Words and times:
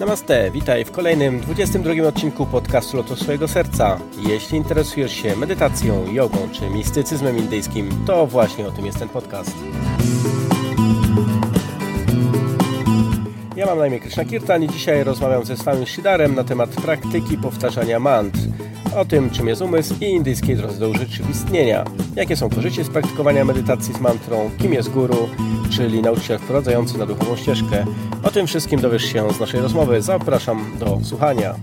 Namaste, 0.00 0.50
witaj 0.50 0.84
w 0.84 0.90
kolejnym 0.90 1.40
22 1.40 2.08
odcinku 2.08 2.46
podcastu 2.46 2.96
Lotu 2.96 3.16
swojego 3.16 3.48
serca. 3.48 3.98
Jeśli 4.28 4.58
interesujesz 4.58 5.12
się 5.12 5.36
medytacją, 5.36 6.12
jogą 6.12 6.38
czy 6.52 6.70
mistycyzmem 6.70 7.36
indyjskim, 7.36 8.04
to 8.06 8.26
właśnie 8.26 8.66
o 8.66 8.70
tym 8.70 8.86
jest 8.86 8.98
ten 8.98 9.08
podcast. 9.08 9.54
Ja 13.56 13.66
mam 13.66 13.78
na 13.78 13.86
imię 13.86 14.00
Krishna 14.00 14.24
Kirtan 14.24 14.62
i 14.62 14.68
dzisiaj 14.68 15.04
rozmawiam 15.04 15.44
ze 15.44 15.56
Swami 15.56 15.86
Shidarem 15.86 16.34
na 16.34 16.44
temat 16.44 16.70
praktyki 16.70 17.38
powtarzania 17.38 18.00
mantr, 18.00 18.38
o 18.96 19.04
tym 19.04 19.30
czym 19.30 19.48
jest 19.48 19.62
umysł 19.62 19.94
i 20.00 20.04
indyjskiej 20.04 20.56
drodze 20.56 20.78
do 20.78 20.88
urzeczywistnienia, 20.88 21.84
jakie 22.16 22.36
są 22.36 22.50
korzyści 22.50 22.84
z 22.84 22.88
praktykowania 22.88 23.44
medytacji 23.44 23.94
z 23.94 24.00
mantrą, 24.00 24.50
kim 24.58 24.72
jest 24.72 24.90
guru, 24.90 25.28
czyli 25.70 26.02
nauczyciel 26.02 26.38
wprowadzający 26.38 26.98
na 26.98 27.06
duchową 27.06 27.36
ścieżkę. 27.36 27.84
O 28.22 28.30
tym 28.30 28.46
wszystkim 28.46 28.80
dowiesz 28.80 29.04
się 29.04 29.32
z 29.32 29.40
naszej 29.40 29.60
rozmowy. 29.60 30.02
Zapraszam 30.02 30.76
do 30.78 30.98
słuchania. 31.02 31.54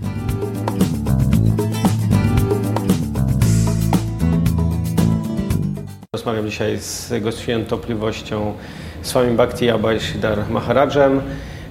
Rozmawiam 6.12 6.50
dzisiaj 6.50 6.78
z 6.78 7.10
Jego 7.10 7.32
Świętopliwością 7.32 8.54
Swami 9.02 9.36
Bhakti 9.36 9.70
Abhay 9.70 10.00
Siddhar 10.00 10.50
Maharajem. 10.50 11.20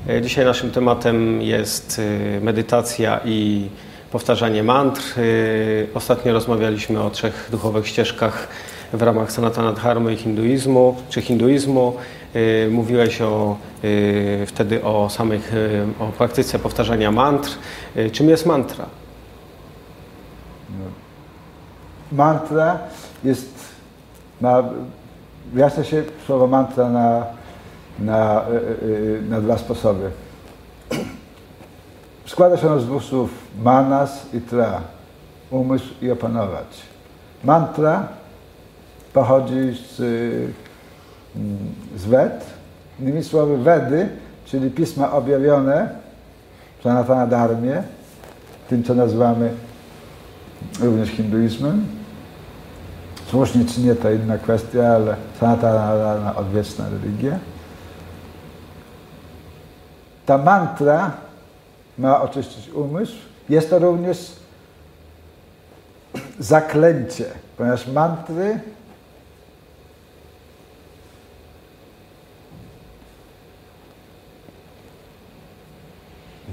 E, 0.10 0.22
Dzisiaj 0.22 0.46
naszym 0.46 0.72
tematem 0.72 1.42
jest 1.42 2.02
e, 2.38 2.42
medytacja 2.42 3.20
i 3.26 3.70
powtarzanie 4.12 4.64
mantr. 4.64 5.02
E, 5.18 5.24
Ostatnio 5.94 6.34
rozmawialiśmy 6.34 7.04
o 7.04 7.10
trzech 7.10 7.48
duchowych 7.52 7.88
ścieżkach 7.88 8.48
w 8.94 9.02
ramach 9.02 9.32
Sanatana 9.32 9.74
Dharmy 9.74 10.14
i 10.14 10.18
hinduizmu, 10.18 10.96
czy 11.10 11.22
hinduizmu. 11.22 11.94
Mówiłeś 12.72 13.22
o, 13.22 13.58
wtedy 14.48 14.84
o 14.84 15.10
samych, 15.10 15.54
o 16.00 16.08
praktyce 16.08 16.60
powtarzania 16.60 17.12
mantr. 17.12 17.50
Czym 18.12 18.30
jest 18.30 18.46
mantra? 18.46 18.86
Mantra 22.12 22.80
jest, 23.24 23.50
ma, 24.42 24.64
wyjaśnia 25.54 25.84
się 25.84 26.04
słowo 26.26 26.48
mantra 26.48 26.90
na, 26.90 27.26
na, 28.00 28.46
y, 28.50 28.86
y, 28.86 29.22
na 29.30 29.42
dwa 29.42 29.58
sposoby. 29.58 30.12
Składa 32.26 32.58
się 32.58 32.68
ono 32.68 32.80
z 32.80 32.86
dwóch 32.86 33.04
słów 33.04 33.30
manas 33.64 34.34
i 34.34 34.42
tra, 34.42 34.82
umysł 35.52 35.86
i 36.02 36.12
opanować. 36.12 36.68
Mantra 37.44 38.08
pochodzi 39.14 39.74
z, 39.74 40.00
y, 40.00 40.54
z 41.98 42.06
Ved, 42.06 42.46
innymi 43.00 43.24
słowy 43.24 43.58
Vedy, 43.58 44.10
czyli 44.46 44.70
pisma 44.70 45.12
objawione 45.12 45.90
Sanatana 46.84 47.28
Dharmie, 47.28 47.84
tym 48.70 48.84
co 48.84 48.94
nazywamy 48.94 49.52
również 50.80 51.10
hinduizmem. 51.10 51.86
Słusznie 53.28 53.66
czy 53.66 53.82
nie, 53.82 53.96
to 53.96 54.12
inna 54.12 54.38
kwestia, 54.38 54.84
ale 54.96 55.16
sanatana 55.40 56.36
odwieczna 56.36 56.86
religia. 56.90 57.40
Ta 60.32 60.38
mantra 60.38 61.12
ma 61.98 62.22
oczyścić 62.22 62.70
umysł. 62.70 63.16
Jest 63.50 63.70
to 63.70 63.80
również 63.80 64.32
zaklęcie, 66.40 67.26
ponieważ 67.58 67.88
mantry 67.88 68.60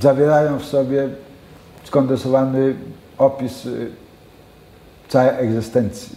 zawierają 0.00 0.58
w 0.58 0.64
sobie 0.64 1.08
skondensowany 1.84 2.74
opis 3.18 3.66
y, 3.66 3.90
całej 5.08 5.46
egzystencji. 5.46 6.16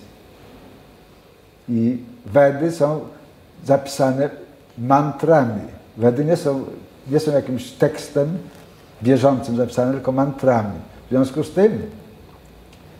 I 1.69 1.97
Wedy 2.25 2.71
są 2.71 2.99
zapisane 3.65 4.29
mantrami. 4.77 5.61
Wedy 5.97 6.25
nie 6.25 6.37
są, 6.37 6.65
nie 7.07 7.19
są 7.19 7.31
jakimś 7.31 7.71
tekstem 7.71 8.37
bieżącym 9.03 9.57
zapisane, 9.57 9.91
tylko 9.91 10.11
mantrami. 10.11 10.79
W 11.05 11.09
związku 11.09 11.43
z 11.43 11.51
tym 11.51 11.81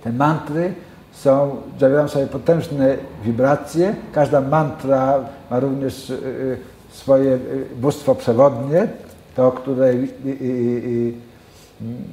te 0.04 0.14
mantry 0.14 0.74
są, 1.12 1.56
zawierają 1.80 2.08
sobie 2.08 2.28
potężne 2.28 2.98
wibracje. 3.24 3.96
Każda 4.14 4.42
mantra 4.42 5.20
ma 5.52 5.60
również 5.60 6.10
y, 6.10 6.14
y, 6.14 6.58
swoje 6.92 7.34
y, 7.34 7.40
bóstwo 7.76 8.16
przewodnie, 8.16 8.88
to, 9.36 9.52
które 9.52 9.94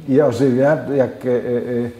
je 0.08 0.26
ożywia, 0.26 0.78
jak 0.96 1.24
y, 1.24 1.90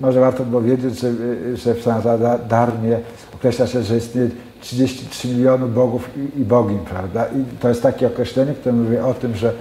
może 0.00 0.20
warto 0.20 0.44
było 0.44 0.62
wiedzieć, 0.62 1.00
że, 1.00 1.12
że 1.56 1.74
w 1.74 1.82
Sanatana 1.82 2.38
Dharmie 2.38 2.98
określa 3.34 3.66
się, 3.66 3.82
że 3.82 3.96
istnieje 3.96 4.28
33 4.60 5.28
milionów 5.28 5.74
bogów 5.74 6.10
i, 6.16 6.40
i 6.40 6.44
bogiń, 6.44 6.78
prawda? 6.78 7.26
I 7.26 7.58
to 7.60 7.68
jest 7.68 7.82
takie 7.82 8.06
określenie, 8.06 8.54
które 8.54 8.74
mówi 8.74 8.98
o 8.98 9.14
tym, 9.14 9.36
że, 9.36 9.52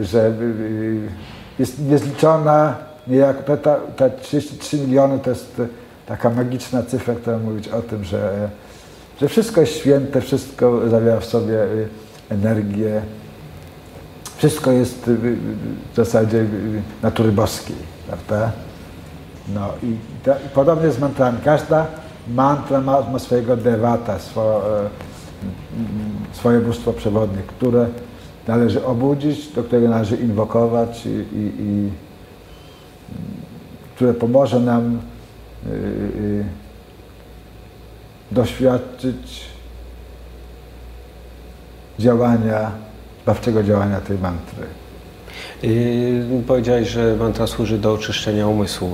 że 0.00 0.32
jest 1.58 1.78
niezliczona, 1.88 2.76
niejako 3.06 3.56
te, 3.56 3.76
te 3.96 4.10
33 4.10 4.78
miliony 4.78 5.18
to 5.18 5.30
jest 5.30 5.62
taka 6.06 6.30
magiczna 6.30 6.82
cyfra, 6.82 7.14
która 7.14 7.38
mówi 7.38 7.70
o 7.70 7.82
tym, 7.82 8.04
że, 8.04 8.48
że 9.20 9.28
wszystko 9.28 9.60
jest 9.60 9.72
święte, 9.72 10.20
wszystko 10.20 10.88
zawiera 10.88 11.20
w 11.20 11.24
sobie 11.24 11.58
energię, 12.30 13.02
wszystko 14.36 14.72
jest 14.72 15.10
w 15.92 15.96
zasadzie 15.96 16.44
natury 17.02 17.32
boskiej, 17.32 17.76
prawda? 18.06 18.52
No 19.54 19.68
i, 19.82 19.96
to, 20.24 20.32
i 20.32 20.48
podobnie 20.54 20.90
z 20.90 20.98
mantrami. 20.98 21.38
Każda 21.44 21.86
mantra 22.28 22.80
ma, 22.80 23.00
ma 23.00 23.18
swojego 23.18 23.56
dewata, 23.56 24.18
swo, 24.18 24.62
e, 24.84 24.88
swoje 26.32 26.60
bóstwo 26.60 26.92
przewodnie, 26.92 27.42
które 27.46 27.86
należy 28.46 28.84
obudzić, 28.84 29.48
do 29.48 29.62
którego 29.62 29.88
należy 29.88 30.16
inwokować 30.16 31.06
i, 31.06 31.08
i, 31.08 31.52
i 31.58 31.90
które 33.94 34.14
pomoże 34.14 34.60
nam 34.60 34.98
y, 35.66 35.70
y, 35.70 36.44
doświadczyć 38.30 39.44
działania, 41.98 42.70
zbawczego 43.22 43.62
działania 43.62 44.00
tej 44.00 44.18
mantry. 44.18 44.66
Yy, 45.62 46.42
powiedziałeś, 46.46 46.88
że 46.88 47.16
mantra 47.16 47.46
służy 47.46 47.78
do 47.78 47.92
oczyszczenia 47.92 48.48
umysłu. 48.48 48.90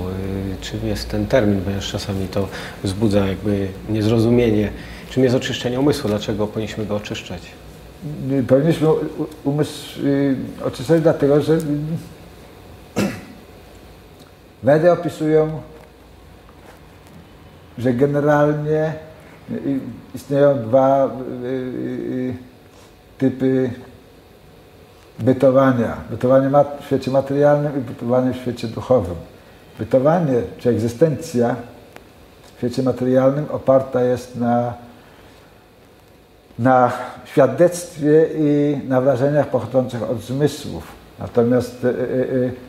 Yy, 0.49 0.55
czym 0.61 0.87
jest 0.87 1.09
ten 1.09 1.25
termin? 1.27 1.61
Ponieważ 1.61 1.91
czasami 1.91 2.27
to 2.27 2.47
wzbudza 2.83 3.25
jakby 3.27 3.67
niezrozumienie. 3.89 4.69
Czym 5.09 5.23
jest 5.23 5.35
oczyszczenie 5.35 5.79
umysłu? 5.79 6.09
Dlaczego 6.09 6.47
powinniśmy 6.47 6.85
go 6.85 6.95
oczyszczać? 6.95 7.41
Y, 8.31 8.43
Powinniśmy 8.43 8.87
umysł 9.43 10.01
y, 10.05 10.35
oczyszczać 10.65 11.01
dlatego, 11.01 11.41
że 11.41 11.57
Wedy 14.63 14.91
opisują, 14.91 15.61
że 17.77 17.93
generalnie 17.93 18.93
y, 19.51 19.79
istnieją 20.15 20.63
dwa 20.63 21.05
y, 21.43 22.33
typy 23.17 23.69
bytowania. 25.19 25.97
Bytowanie 26.09 26.49
w 26.81 26.85
świecie 26.85 27.11
materialnym 27.11 27.77
i 27.77 27.81
bytowanie 27.81 28.33
w 28.33 28.37
świecie 28.37 28.67
duchowym. 28.67 29.15
Bytowanie 29.79 30.41
czy 30.57 30.69
egzystencja 30.69 31.55
w 32.43 32.57
świecie 32.57 32.83
materialnym 32.83 33.45
oparta 33.51 34.03
jest 34.03 34.35
na, 34.35 34.73
na 36.59 36.91
świadectwie 37.25 38.25
i 38.37 38.79
na 38.87 39.01
wrażeniach 39.01 39.49
pochodzących 39.49 40.09
od 40.09 40.21
zmysłów. 40.21 40.87
Natomiast 41.19 41.87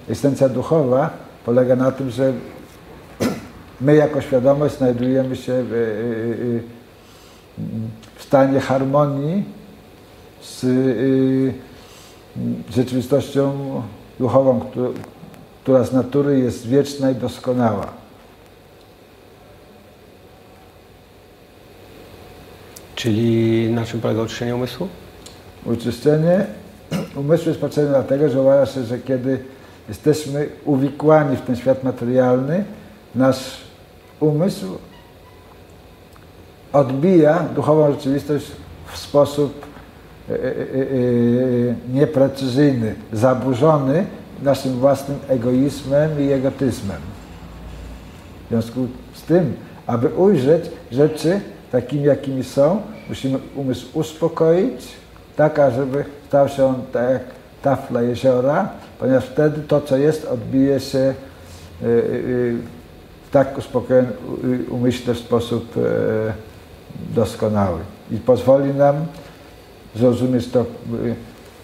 egzystencja 0.08 0.48
duchowa 0.48 1.10
polega 1.44 1.76
na 1.76 1.92
tym, 1.92 2.10
że 2.10 2.32
my 3.80 3.94
jako 3.94 4.20
świadomość 4.20 4.78
znajdujemy 4.78 5.36
się 5.36 5.64
w, 5.68 6.52
w 8.16 8.22
stanie 8.22 8.60
harmonii 8.60 9.44
z 10.42 10.66
rzeczywistością 12.70 13.82
duchową, 14.18 14.60
która 15.62 15.84
z 15.84 15.92
natury 15.92 16.38
jest 16.38 16.66
wieczna 16.66 17.10
i 17.10 17.14
doskonała. 17.14 17.86
Czyli 22.94 23.70
na 23.70 23.84
czym 23.84 24.00
polega 24.00 24.22
oczyszczenie 24.22 24.56
umysłu? 24.56 24.88
Oczyszczenie 25.72 26.46
umysłu 27.16 27.48
jest 27.48 27.60
potrzebne 27.60 27.90
dlatego, 27.90 28.28
że 28.28 28.40
uważa 28.40 28.72
się, 28.72 28.84
że 28.84 28.98
kiedy 28.98 29.38
jesteśmy 29.88 30.48
uwikłani 30.64 31.36
w 31.36 31.40
ten 31.40 31.56
świat 31.56 31.84
materialny, 31.84 32.64
nasz 33.14 33.56
umysł 34.20 34.66
odbija 36.72 37.38
duchową 37.54 37.92
rzeczywistość 37.92 38.46
w 38.92 38.98
sposób 38.98 39.73
nieprecyzyjny, 41.92 42.94
zaburzony 43.12 44.06
naszym 44.42 44.72
własnym 44.72 45.18
egoizmem 45.28 46.10
i 46.20 46.32
egotyzmem. 46.32 47.00
W 48.46 48.48
związku 48.48 48.86
z 49.14 49.22
tym, 49.22 49.54
aby 49.86 50.08
ujrzeć 50.08 50.70
rzeczy 50.92 51.40
takimi, 51.72 52.04
jakimi 52.04 52.44
są, 52.44 52.80
musimy 53.08 53.38
umysł 53.54 53.98
uspokoić, 53.98 54.88
tak, 55.36 55.60
żeby 55.76 56.04
stał 56.28 56.48
się 56.48 56.64
on 56.64 56.74
tak 56.92 57.10
jak 57.10 57.22
tafla 57.62 58.02
jeziora, 58.02 58.68
ponieważ 58.98 59.24
wtedy 59.24 59.60
to, 59.60 59.80
co 59.80 59.96
jest, 59.96 60.24
odbije 60.24 60.80
się 60.80 61.14
w 61.80 63.30
tak 63.30 63.58
uspokojony 63.58 64.08
umyśle 64.70 65.14
w 65.14 65.18
sposób 65.18 65.74
doskonały 67.14 67.80
i 68.10 68.16
pozwoli 68.16 68.74
nam 68.74 68.96
zrozumieć 69.96 70.48
to, 70.48 70.66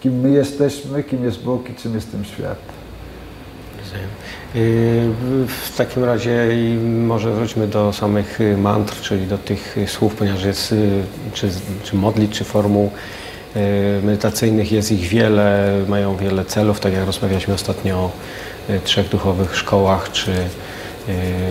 kim 0.01 0.21
my 0.21 0.31
jesteśmy, 0.31 1.05
kim 1.05 1.25
jest 1.25 1.43
Bóg 1.43 1.71
i 1.71 1.75
czym 1.75 1.95
jest 1.95 2.13
ten 2.13 2.25
świat. 2.25 2.59
W 5.47 5.77
takim 5.77 6.05
razie 6.05 6.49
może 7.07 7.33
wróćmy 7.33 7.67
do 7.67 7.93
samych 7.93 8.39
mantr, 8.59 9.01
czyli 9.01 9.27
do 9.27 9.39
tych 9.39 9.77
słów, 9.87 10.15
ponieważ 10.15 10.45
jest 10.45 10.75
czy, 11.35 11.49
czy 11.83 11.97
modlitw, 11.97 12.35
czy 12.35 12.45
formuł 12.45 12.91
medytacyjnych 14.03 14.73
jest 14.73 14.93
ich 14.93 15.09
wiele, 15.09 15.73
mają 15.89 16.17
wiele 16.17 16.45
celów, 16.45 16.81
tak 16.81 16.93
jak 16.93 17.07
rozmawialiśmy 17.07 17.55
ostatnio 17.55 17.97
o 17.97 18.11
trzech 18.85 19.09
duchowych 19.09 19.57
szkołach, 19.57 20.13
czy 20.13 20.33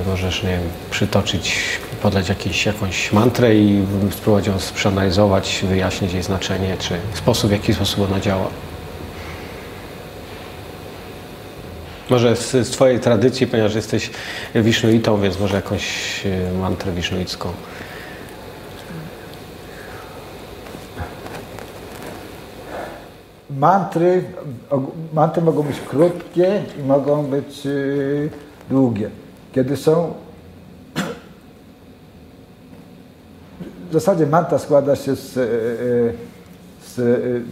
możesz 0.08 0.44
nie 0.44 0.50
wiem, 0.50 0.62
przytoczyć, 0.92 1.56
podać 2.02 2.30
jakieś, 2.30 2.66
jakąś 2.66 3.12
mantrę 3.12 3.56
i 3.56 3.86
spróbować 4.12 4.48
ją 4.48 4.54
przeanalizować, 4.76 5.66
wyjaśnić 5.70 6.14
jej 6.14 6.24
znaczenie, 6.24 6.78
czy 6.80 6.94
sposób, 7.14 7.50
w 7.50 7.54
jaki 7.54 7.74
sposób 7.74 8.12
ona 8.12 8.20
działa. 8.20 8.48
Może 12.10 12.36
z, 12.36 12.52
z 12.52 12.70
Twojej 12.70 13.00
tradycji, 13.00 13.48
ponieważ 13.48 13.76
jesteś 13.76 14.10
wisznuitą, 14.56 15.22
więc 15.22 15.40
może 15.40 15.56
jakąś 15.56 15.84
mantrę 16.60 16.92
wisznuicką. 16.92 17.50
Mantry, 23.50 24.24
mantry 25.14 25.42
mogą 25.42 25.64
być 25.64 25.78
krótkie 25.90 26.64
i 26.80 26.84
mogą 26.84 27.24
być 27.24 27.66
yy, 27.66 28.30
długie. 28.70 29.10
Kiedy 29.54 29.78
są 29.78 30.14
w 33.90 33.94
zasadzie 33.94 34.26
mantra 34.26 34.60
składa 34.60 34.96
się 34.96 35.16
z, 35.16 35.34
z, 36.88 36.96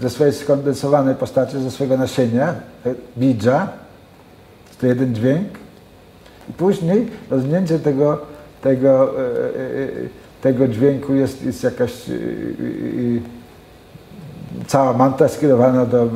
ze 0.02 0.10
swojej 0.10 0.34
skondensowanej 0.34 1.16
postaci, 1.16 1.62
ze 1.62 1.72
swojego 1.72 1.98
nasienia, 1.98 2.54
bidża, 3.18 3.68
to 4.82 4.88
jeden 4.88 5.16
dźwięk 5.16 5.48
i 6.50 6.54
później 6.54 7.08
rozwinięcie 7.30 7.80
tego, 7.80 8.22
tego, 8.62 9.14
tego 10.42 10.68
dźwięku 10.68 11.14
jest, 11.14 11.46
jest 11.46 11.64
jakaś 11.64 11.94
cała 14.68 14.94
mantra 14.94 15.28
skierowana 15.28 15.86
do, 15.86 16.08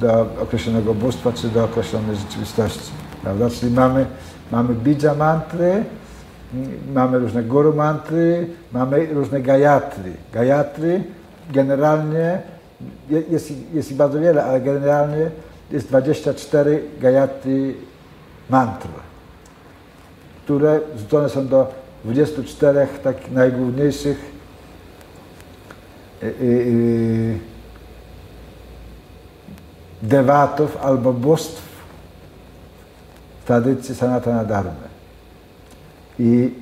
do 0.00 0.26
określonego 0.42 0.94
bóstwa 0.94 1.32
czy 1.32 1.48
do 1.48 1.64
określonej 1.64 2.16
rzeczywistości. 2.16 2.90
Prawda? 3.22 3.50
Czyli 3.50 3.72
mamy, 3.72 4.06
mamy 4.52 4.74
bidża 4.74 5.14
mantry, 5.14 5.84
mamy 6.94 7.18
różne 7.18 7.42
guru 7.42 7.74
mantry, 7.74 8.46
mamy 8.72 9.06
różne 9.06 9.40
gayatry. 9.40 10.12
Gayatry 10.32 11.04
generalnie 11.50 12.42
jest, 13.30 13.52
jest 13.74 13.90
ich 13.90 13.96
bardzo 13.96 14.20
wiele, 14.20 14.44
ale 14.44 14.60
generalnie 14.60 15.30
jest 15.70 15.88
24 15.88 16.82
gayatry 17.00 17.74
mantr, 18.50 18.88
które 20.44 20.80
rzucone 20.98 21.28
są 21.28 21.48
do 21.48 21.72
24 22.04 22.86
takich 23.02 23.32
najgłówniejszych 23.32 24.32
yy, 26.22 26.34
yy, 26.40 27.38
dewatów 30.02 30.76
albo 30.76 31.12
bóstw 31.12 31.62
w 33.42 33.46
tradycji 33.46 33.94
Sanatana 33.94 34.44
Dharmy. 34.44 34.85
I 36.18 36.54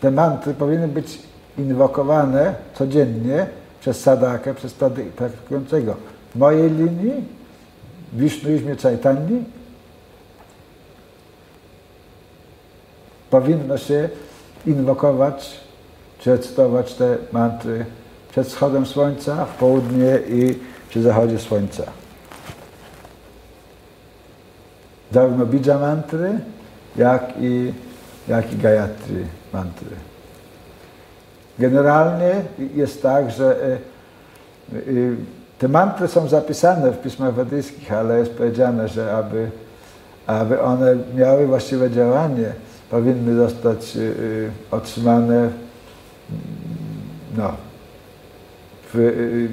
te 0.00 0.10
mantry 0.10 0.54
powinny 0.54 0.88
być 0.88 1.18
inwokowane 1.58 2.54
codziennie 2.74 3.46
przez 3.80 4.00
sadakę, 4.00 4.54
przez 4.54 4.74
praktykującego. 5.16 5.96
W 6.34 6.38
mojej 6.38 6.70
linii, 6.70 7.24
w 8.12 8.18
Wisznuizmie 8.18 8.76
Czajtani, 8.76 9.44
powinno 13.30 13.78
się 13.78 14.08
inwokować 14.66 15.60
czy 16.18 16.30
recytować 16.30 16.94
te 16.94 17.16
mantry 17.32 17.84
przed 18.30 18.46
wschodem 18.46 18.86
słońca, 18.86 19.44
w 19.44 19.54
południe 19.54 20.18
i 20.28 20.58
przy 20.88 21.02
zachodzie 21.02 21.38
słońca. 21.38 21.82
Zarówno 25.12 25.46
Bija 25.46 25.78
mantry, 25.78 26.40
jak 26.98 27.32
i, 27.40 27.72
jak 28.28 28.52
i 28.52 28.56
Gayatri 28.56 29.24
mantry. 29.52 29.96
Generalnie 31.58 32.34
jest 32.74 33.02
tak, 33.02 33.30
że 33.30 33.56
e, 33.62 33.72
e, 33.72 34.80
te 35.58 35.68
mantry 35.68 36.08
są 36.08 36.28
zapisane 36.28 36.90
w 36.92 37.02
pismach 37.02 37.34
wedyjskich, 37.34 37.92
ale 37.92 38.18
jest 38.18 38.32
powiedziane, 38.32 38.88
że 38.88 39.16
aby, 39.16 39.50
aby 40.26 40.62
one 40.62 40.96
miały 41.14 41.46
właściwe 41.46 41.90
działanie, 41.90 42.52
powinny 42.90 43.36
zostać 43.36 43.96
e, 43.96 44.00
otrzymane 44.70 45.50
no, 47.36 47.52
w, 48.94 49.48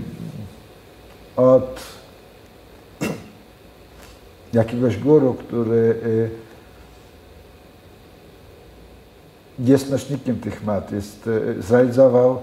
od 1.35 1.79
jakiegoś 4.53 4.97
guru, 4.97 5.33
który 5.33 5.95
jest 9.59 9.91
nośnikiem 9.91 10.39
tych 10.39 10.63
mat, 10.63 10.91
jest, 10.91 11.29
zrealizował 11.59 12.39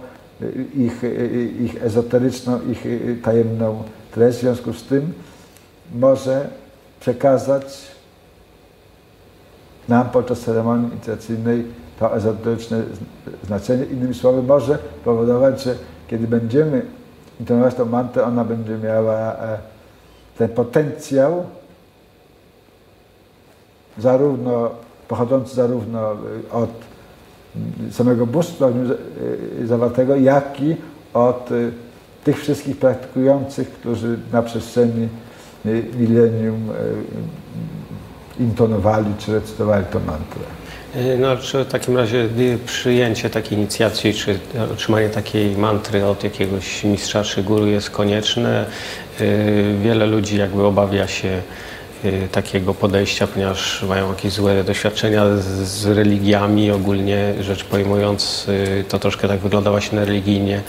ich, 0.74 1.02
ich 1.60 1.84
ezoteryczną, 1.84 2.60
ich 2.70 2.84
tajemną 3.22 3.82
treść, 4.10 4.38
w 4.38 4.40
związku 4.40 4.72
z 4.72 4.84
tym 4.84 5.12
może 5.94 6.48
przekazać 7.00 7.90
nam 9.88 10.10
podczas 10.10 10.40
ceremonii 10.40 10.92
inicjacyjnej 10.92 11.64
to 11.98 12.16
ezoteryczne 12.16 12.82
znaczenie. 13.46 13.84
Innymi 13.84 14.14
słowy, 14.14 14.42
może 14.42 14.78
powodować, 15.04 15.62
że 15.62 15.74
kiedy 16.08 16.26
będziemy 16.26 16.82
intonować 17.40 17.74
tą 17.74 17.84
mantrę, 17.84 18.24
ona 18.24 18.44
będzie 18.44 18.78
miała 18.78 19.36
ten 20.38 20.48
potencjał 20.48 21.44
zarówno, 23.98 24.70
pochodzący 25.08 25.54
zarówno 25.54 26.16
od 26.52 26.70
samego 27.90 28.26
bóstwa 28.26 28.68
zawartego, 29.64 30.16
jak 30.16 30.60
i 30.62 30.76
od 31.14 31.48
tych 32.24 32.40
wszystkich 32.40 32.76
praktykujących, 32.76 33.70
którzy 33.70 34.18
na 34.32 34.42
przestrzeni 34.42 35.08
milenium 35.98 36.68
intonowali 38.40 39.14
czy 39.18 39.32
recytowali 39.32 39.84
tę 39.84 39.98
mantrę. 39.98 40.42
No, 41.18 41.36
czy 41.36 41.64
w 41.64 41.68
takim 41.68 41.96
razie 41.96 42.28
przyjęcie 42.66 43.30
takiej 43.30 43.58
inicjacji, 43.58 44.14
czy 44.14 44.38
otrzymanie 44.72 45.08
takiej 45.08 45.56
mantry 45.56 46.04
od 46.04 46.24
jakiegoś 46.24 46.84
mistrza 46.84 47.24
czy 47.24 47.42
guru 47.42 47.66
jest 47.66 47.90
konieczne? 47.90 48.66
Wiele 49.82 50.06
ludzi 50.06 50.38
jakby 50.38 50.64
obawia 50.64 51.06
się 51.06 51.42
takiego 52.32 52.74
podejścia, 52.74 53.26
ponieważ 53.26 53.82
mają 53.82 54.08
jakieś 54.08 54.32
złe 54.32 54.64
doświadczenia 54.64 55.36
z, 55.36 55.44
z 55.68 55.86
religiami, 55.86 56.70
ogólnie 56.70 57.34
rzecz 57.40 57.64
pojmując, 57.64 58.46
to 58.88 58.98
troszkę 58.98 59.28
tak 59.28 59.40
wygląda 59.40 59.70
właśnie 59.70 60.04
religijnie. 60.04 60.60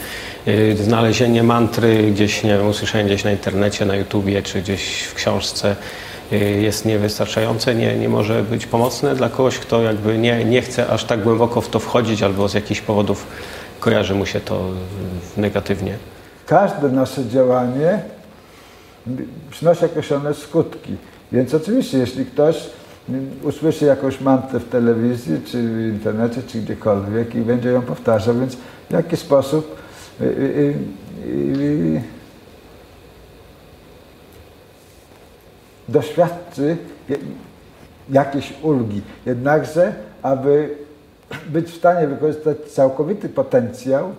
Znalezienie 0.74 1.42
mantry 1.42 2.10
gdzieś, 2.10 2.42
nie 2.42 2.58
wiem, 2.58 2.68
usłyszenie 2.68 3.04
gdzieś 3.04 3.24
na 3.24 3.30
internecie, 3.30 3.84
na 3.84 3.96
YouTubie, 3.96 4.42
czy 4.42 4.62
gdzieś 4.62 5.02
w 5.02 5.14
książce 5.14 5.76
jest 6.60 6.84
niewystarczające, 6.84 7.74
nie, 7.74 7.96
nie 7.96 8.08
może 8.08 8.42
być 8.42 8.66
pomocne 8.66 9.14
dla 9.14 9.28
kogoś, 9.28 9.58
kto 9.58 9.82
jakby 9.82 10.18
nie, 10.18 10.44
nie 10.44 10.62
chce 10.62 10.88
aż 10.88 11.04
tak 11.04 11.22
głęboko 11.22 11.60
w 11.60 11.68
to 11.68 11.78
wchodzić 11.78 12.22
albo 12.22 12.48
z 12.48 12.54
jakichś 12.54 12.80
powodów 12.80 13.26
kojarzy 13.80 14.14
mu 14.14 14.26
się 14.26 14.40
to 14.40 14.64
negatywnie. 15.36 15.96
Każde 16.46 16.88
nasze 16.88 17.28
działanie 17.28 18.02
przynosi 19.50 19.84
określone 19.84 20.34
skutki. 20.34 20.96
Więc 21.32 21.54
oczywiście, 21.54 21.98
jeśli 21.98 22.26
ktoś 22.26 22.70
usłyszy 23.42 23.84
jakąś 23.84 24.20
mantrę 24.20 24.60
w 24.60 24.68
telewizji, 24.68 25.40
czy 25.46 25.62
w 25.62 25.94
internecie, 25.94 26.42
czy 26.42 26.58
gdziekolwiek 26.58 27.34
i 27.34 27.40
będzie 27.40 27.68
ją 27.68 27.82
powtarzał, 27.82 28.34
więc 28.34 28.56
w 28.90 28.92
jaki 28.92 29.16
sposób 29.16 29.76
y, 30.20 30.24
y, 30.24 30.74
y, 31.26 32.02
doświadczy 35.88 36.76
jakiejś 38.10 38.54
ulgi. 38.62 39.02
Jednakże, 39.26 39.94
aby 40.22 40.76
być 41.48 41.70
w 41.70 41.76
stanie 41.76 42.08
wykorzystać 42.08 42.58
całkowity 42.58 43.28
potencjał, 43.28 44.14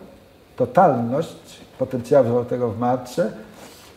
totalność 0.56 1.60
potencjału 1.78 2.28
zawartego 2.28 2.70
w 2.70 2.80
matce, 2.80 3.32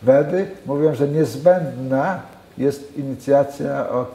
Wedy 0.03 0.47
mówią, 0.67 0.95
że 0.95 1.09
niezbędna 1.09 2.21
jest 2.59 2.99
inicjacja 2.99 3.89
od, 3.89 4.15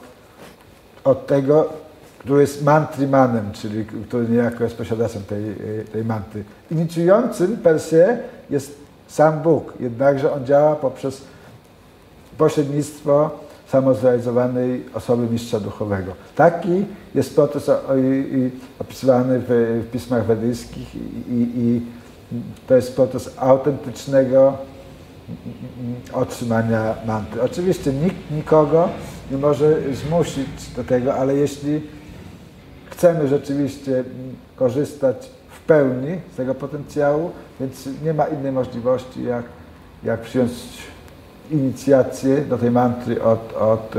od 1.03 1.27
tego, 1.27 1.69
który 2.19 2.41
jest 2.41 2.63
mantrimanem, 2.63 3.51
czyli 3.51 3.85
który 3.85 4.29
niejako 4.29 4.63
jest 4.63 4.75
posiadaczem 4.75 5.23
tej, 5.23 5.43
tej 5.93 6.05
mantry. 6.05 6.43
Inicjującym 6.71 7.57
per 7.57 7.79
se 7.79 8.19
jest 8.49 8.77
sam 9.07 9.39
Bóg, 9.39 9.73
jednakże 9.79 10.33
on 10.33 10.45
działa 10.45 10.75
poprzez 10.75 11.21
pośrednictwo 12.37 13.29
samozrealizowanej 13.67 14.85
osoby 14.93 15.27
mistrza 15.31 15.59
duchowego. 15.59 16.13
Taki 16.35 16.85
jest 17.15 17.35
proces 17.35 17.71
opisywany 18.79 19.39
w, 19.39 19.83
w 19.87 19.91
pismach 19.91 20.25
wedyjskich 20.25 20.95
i, 20.95 20.99
i, 21.33 21.59
i 21.59 21.81
to 22.67 22.75
jest 22.75 22.95
proces 22.95 23.33
autentycznego 23.37 24.57
otrzymania 26.13 26.95
mantry. 27.05 27.41
Oczywiście 27.41 27.93
nikt 27.93 28.31
nikogo 28.31 28.89
nie 29.31 29.37
może 29.37 29.77
zmusić 29.93 30.69
do 30.75 30.83
tego, 30.83 31.15
ale 31.15 31.35
jeśli 31.35 31.81
chcemy 32.89 33.27
rzeczywiście 33.27 34.03
korzystać 34.55 35.29
w 35.49 35.59
pełni 35.59 36.17
z 36.33 36.35
tego 36.35 36.55
potencjału, 36.55 37.31
więc 37.59 37.89
nie 38.03 38.13
ma 38.13 38.25
innej 38.25 38.51
możliwości, 38.51 39.23
jak, 39.23 39.45
jak 40.03 40.21
przyjąć 40.21 40.51
inicjację 41.51 42.37
do 42.41 42.57
tej 42.57 42.71
mantry 42.71 43.23
od, 43.23 43.53
od, 43.53 43.95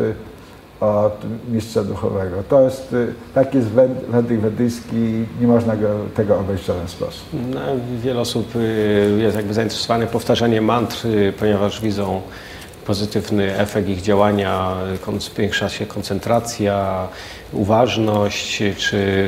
od 0.82 1.22
mistrza 1.48 1.84
duchowego. 1.84 2.42
To 2.48 2.60
jest, 2.60 2.96
tak 3.34 3.54
jest 3.54 3.68
wędryk 4.08 4.40
wedyjski 4.40 5.24
nie 5.40 5.46
można 5.46 5.76
go, 5.76 5.88
tego 6.14 6.38
obejść 6.38 6.64
w 6.64 6.66
żaden 6.66 6.88
sposób. 6.88 7.26
No, 7.54 7.60
wiele 8.02 8.20
osób 8.20 8.56
y, 8.56 9.18
jest 9.18 9.36
jakby 9.36 9.54
zainteresowanych 9.54 10.08
powtarzaniem 10.08 10.64
mantr, 10.64 11.06
ponieważ 11.38 11.80
widzą 11.80 12.20
pozytywny 12.86 13.58
efekt 13.58 13.88
ich 13.88 14.02
działania, 14.02 14.76
zwiększa 15.18 15.68
się 15.68 15.86
koncentracja, 15.86 17.08
uważność, 17.52 18.62
czy 18.78 19.26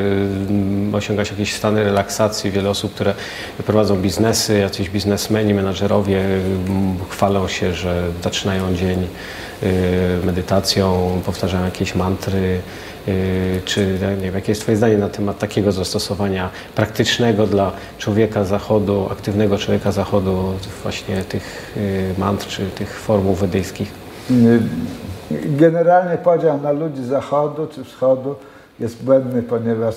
mm, 0.48 0.94
osiąga 0.94 1.24
się 1.24 1.32
jakieś 1.32 1.54
stany 1.54 1.84
relaksacji. 1.84 2.50
Wiele 2.50 2.70
osób, 2.70 2.94
które 2.94 3.14
prowadzą 3.66 3.96
biznesy, 3.96 4.58
jacyś 4.58 4.90
biznesmeni, 4.90 5.54
menadżerowie 5.54 6.20
mm, 6.20 6.96
chwalą 7.08 7.48
się, 7.48 7.74
że 7.74 8.02
zaczynają 8.22 8.74
dzień 8.74 9.08
y, 9.62 9.66
medytacją, 10.26 11.20
powtarzają 11.26 11.64
jakieś 11.64 11.94
mantry. 11.94 12.60
Y, 13.08 13.60
czy 13.64 13.98
nie 14.00 14.16
wiem, 14.16 14.34
jakie 14.34 14.52
jest 14.52 14.62
Twoje 14.62 14.76
zdanie 14.76 14.98
na 14.98 15.08
temat 15.08 15.38
takiego 15.38 15.72
zastosowania 15.72 16.50
praktycznego 16.74 17.46
dla 17.46 17.72
człowieka 17.98 18.44
zachodu, 18.44 19.08
aktywnego 19.10 19.58
człowieka 19.58 19.92
zachodu, 19.92 20.52
właśnie 20.82 21.24
tych 21.24 21.76
y, 21.76 22.14
mantr 22.18 22.46
czy 22.46 22.66
tych 22.66 22.98
formów 23.00 23.40
wedyjskich? 23.40 23.92
Generalnie 25.44 26.18
podział 26.18 26.60
na 26.60 26.72
ludzi 26.72 27.04
zachodu 27.04 27.66
czy 27.66 27.84
wschodu 27.84 28.34
jest 28.80 29.04
błędny, 29.04 29.42
ponieważ 29.42 29.94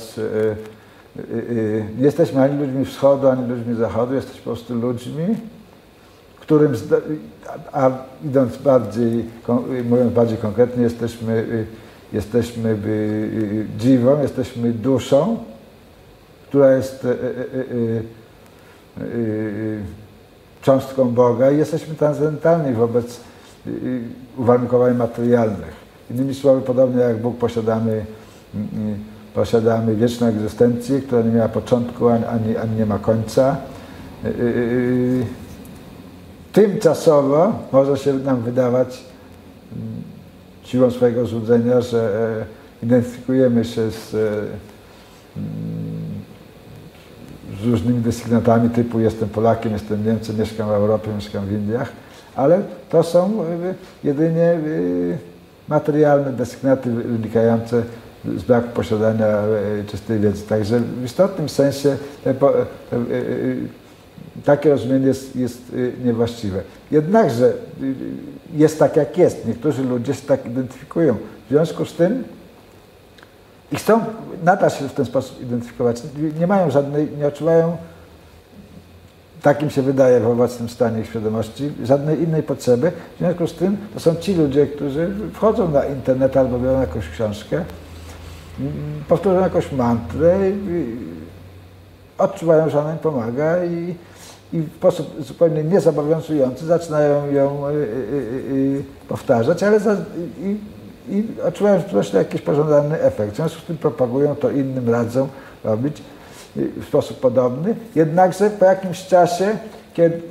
nie 1.97 2.05
jesteśmy 2.05 2.41
ani 2.41 2.59
ludźmi 2.59 2.85
wschodu, 2.85 3.27
ani 3.27 3.47
ludźmi 3.47 3.75
zachodu, 3.75 4.15
jesteśmy 4.15 4.41
po 4.41 4.49
prostu 4.49 4.75
ludźmi, 4.75 5.25
którym, 6.39 6.73
a 7.73 7.89
idąc 8.25 8.57
bardziej, 8.57 9.25
mówiąc 9.89 10.13
bardziej 10.13 10.37
konkretnie, 10.37 10.83
jesteśmy 10.83 11.65
jesteśmy 12.13 12.77
dziwą, 13.77 14.21
jesteśmy 14.21 14.71
duszą, 14.71 15.37
która 16.47 16.75
jest 16.75 17.05
e, 17.05 17.09
e, 17.09 17.13
e, 17.13 19.03
cząstką 20.61 21.09
Boga 21.09 21.51
i 21.51 21.57
jesteśmy 21.57 21.95
transcendentalni 21.95 22.73
wobec 22.73 23.19
uwarunkowań 24.37 24.95
materialnych. 24.95 25.87
Innymi 26.11 26.35
słowy, 26.35 26.61
podobnie 26.61 27.01
jak 27.01 27.17
Bóg 27.17 27.37
posiadamy, 27.37 28.05
posiadamy 29.33 29.95
wieczną 29.95 30.27
egzystencję, 30.27 31.01
która 31.01 31.21
nie 31.21 31.31
miała 31.31 31.49
początku 31.49 32.07
ani, 32.07 32.57
ani 32.57 32.75
nie 32.77 32.85
ma 32.85 32.99
końca. 32.99 33.57
Tymczasowo 36.53 37.53
może 37.71 37.97
się 37.97 38.13
nam 38.13 38.41
wydawać 38.41 39.03
siłą 40.67 40.91
swojego 40.91 41.25
złudzenia, 41.25 41.81
że 41.81 42.09
e, 42.81 42.85
identyfikujemy 42.85 43.65
się 43.65 43.91
z, 43.91 44.13
e, 44.13 44.17
mm, 44.17 45.47
z 47.61 47.65
różnymi 47.65 47.99
desygnatami 47.99 48.69
typu 48.69 48.99
jestem 48.99 49.29
Polakiem, 49.29 49.73
jestem 49.73 50.05
Niemcem, 50.05 50.39
mieszkam 50.39 50.67
w 50.67 50.71
Europie, 50.71 51.09
mieszkam 51.15 51.45
w 51.45 51.51
Indiach, 51.51 51.91
ale 52.35 52.61
to 52.89 53.03
są 53.03 53.43
e, 53.43 53.73
jedynie 54.03 54.59
materialne 55.67 56.33
desygnaty 56.33 56.91
wynikające 56.91 57.83
z 58.37 58.43
braku 58.43 58.69
posiadania 58.69 59.27
czystej 59.87 60.19
wiedzy. 60.19 60.43
Także 60.43 60.79
w 60.79 61.05
istotnym 61.05 61.49
sensie 61.49 61.97
takie 64.45 64.69
rozumienie 64.69 65.07
jest, 65.07 65.35
jest 65.35 65.61
niewłaściwe. 66.03 66.61
Jednakże 66.91 67.53
jest 68.53 68.79
tak, 68.79 68.95
jak 68.95 69.17
jest. 69.17 69.45
Niektórzy 69.45 69.83
ludzie 69.83 70.13
się 70.13 70.21
tak 70.21 70.45
identyfikują. 70.45 71.15
W 71.45 71.49
związku 71.49 71.85
z 71.85 71.93
tym 71.93 72.23
i 73.71 73.75
chcą 73.75 73.99
nadal 74.43 74.69
się 74.69 74.89
w 74.89 74.93
ten 74.93 75.05
sposób 75.05 75.41
identyfikować. 75.41 76.01
Nie 76.39 76.47
mają 76.47 76.71
żadnej, 76.71 77.07
nie 77.17 77.27
odczuwają, 77.27 77.77
tak 79.41 79.63
im 79.63 79.69
się 79.69 79.81
wydaje 79.81 80.19
w 80.19 80.27
obecnym 80.27 80.69
stanie 80.69 80.99
ich 80.99 81.07
świadomości, 81.07 81.71
żadnej 81.83 82.23
innej 82.23 82.43
potrzeby. 82.43 82.91
W 83.15 83.17
związku 83.19 83.47
z 83.47 83.53
tym 83.53 83.77
to 83.93 83.99
są 83.99 84.15
ci 84.15 84.33
ludzie, 84.33 84.67
którzy 84.67 85.11
wchodzą 85.33 85.71
na 85.71 85.85
internet 85.85 86.37
albo 86.37 86.59
biorą 86.59 86.81
jakąś 86.81 87.09
książkę, 87.09 87.65
powtórzą 89.07 89.39
jakąś 89.39 89.71
mantrę, 89.71 90.37
odczuwają, 92.17 92.69
że 92.69 92.79
ona 92.79 92.91
im 92.91 92.97
pomaga 92.97 93.65
i 93.65 93.95
i 94.53 94.61
w 94.61 94.75
sposób 94.75 95.15
zupełnie 95.19 95.63
niezobowiązujący 95.63 96.65
zaczynają 96.65 97.31
ją 97.31 97.67
y, 97.67 97.73
y, 97.73 97.75
y, 97.75 98.83
powtarzać, 99.07 99.63
ale 99.63 99.79
za, 99.79 99.97
i, 100.41 100.57
i 101.09 101.23
odczuwają 101.43 101.81
wreszcie 101.91 102.17
jakiś 102.17 102.41
pożądany 102.41 103.01
efekt. 103.01 103.33
W 103.33 103.35
związku 103.35 103.61
z 103.61 103.63
tym 103.63 103.77
propagują 103.77 104.35
to 104.35 104.51
innym, 104.51 104.89
radzą 104.89 105.27
robić 105.63 106.01
w 106.55 106.85
sposób 106.87 107.19
podobny. 107.19 107.75
Jednakże 107.95 108.49
po 108.49 108.65
jakimś 108.65 109.05
czasie, 109.05 109.57
kiedy 109.93 110.21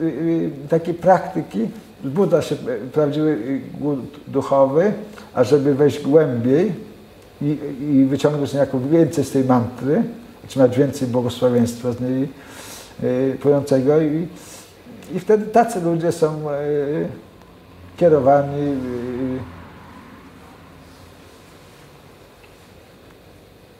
takiej 0.68 0.94
praktyki 0.94 1.68
wzbudza 2.04 2.42
się 2.42 2.56
prawdziwy 2.92 3.61
głód 3.80 4.00
duchowy, 4.28 4.92
a 5.35 5.44
żeby 5.44 5.75
wejść 5.75 6.02
głębiej 6.02 6.73
i, 7.42 7.58
i 7.80 8.04
wyciągnąć 8.04 8.52
niejako 8.52 8.80
więcej 8.80 9.25
z 9.25 9.30
tej 9.30 9.44
mantry, 9.44 10.02
otrzymać 10.44 10.78
więcej 10.78 11.08
błogosławieństwa 11.08 11.92
z 11.92 12.00
niej 12.00 12.28
płynącego 13.41 14.00
i, 14.00 14.29
i 15.15 15.21
wtedy 15.21 15.47
tacy 15.47 15.81
ludzie 15.81 16.12
są 16.12 16.50
y, 16.50 17.09
kierowani 17.97 18.62
y, 18.62 19.38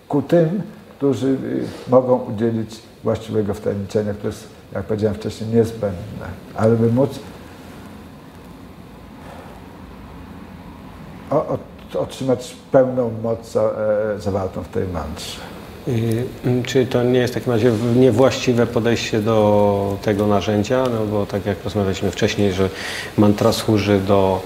ku 0.09 0.23
tym, 0.23 0.63
którzy 0.97 1.27
y, 1.27 1.65
mogą 1.89 2.19
udzielić 2.19 2.83
właściwego 3.05 3.55
wtajemniczenia, 3.55 4.13
które 4.13 4.29
jest, 4.29 4.49
jak 4.73 4.85
powiedziałem 4.85 5.17
wcześniej, 5.17 5.51
niezbędne, 5.51 6.27
ale 6.57 6.77
by 6.77 6.93
móc 6.93 7.19
otrzymać 11.99 12.57
pełną 12.73 13.11
moc 13.23 13.57
e, 13.57 13.61
zawartą 14.19 14.63
w 14.63 14.69
tej 14.69 14.89
mantrze. 14.89 15.56
Y, 15.89 16.25
Czy 16.67 16.87
to 16.87 17.03
nie 17.03 17.19
jest 17.19 17.35
w 17.35 17.37
takim 17.37 17.53
razie 17.53 17.73
niewłaściwe 17.97 18.67
podejście 18.67 19.21
do 19.21 19.97
tego 20.03 20.27
narzędzia? 20.27 20.85
No 20.95 21.07
bo 21.07 21.27
tak 21.27 21.47
jak 21.47 21.65
rozmawialiśmy 21.65 22.11
wcześniej, 22.11 22.53
że 22.53 22.71
mantra 23.19 23.53
służy 23.53 24.01
do 24.01 24.41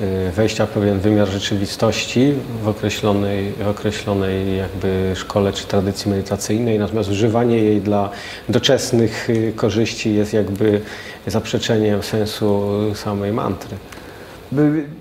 y, 0.00 0.30
wejścia 0.32 0.66
w 0.66 0.70
pewien 0.70 1.00
wymiar 1.00 1.28
rzeczywistości 1.28 2.34
w 2.62 2.68
określonej, 2.68 3.52
w 3.52 3.68
określonej 3.68 4.56
jakby 4.56 5.12
szkole 5.14 5.52
czy 5.52 5.66
tradycji 5.66 6.10
medytacyjnej, 6.10 6.78
natomiast 6.78 7.10
używanie 7.10 7.58
jej 7.58 7.80
dla 7.80 8.10
doczesnych 8.48 9.30
y, 9.30 9.52
korzyści 9.56 10.14
jest 10.14 10.32
jakby 10.32 10.80
zaprzeczeniem 11.26 12.02
sensu 12.02 12.62
samej 12.94 13.32
mantry. 13.32 13.76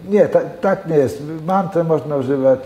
Nie, 0.09 0.25
tak, 0.25 0.59
tak 0.59 0.87
nie 0.87 0.95
jest. 0.95 1.21
Mantrę 1.47 1.83
można 1.83 2.15
używać 2.15 2.59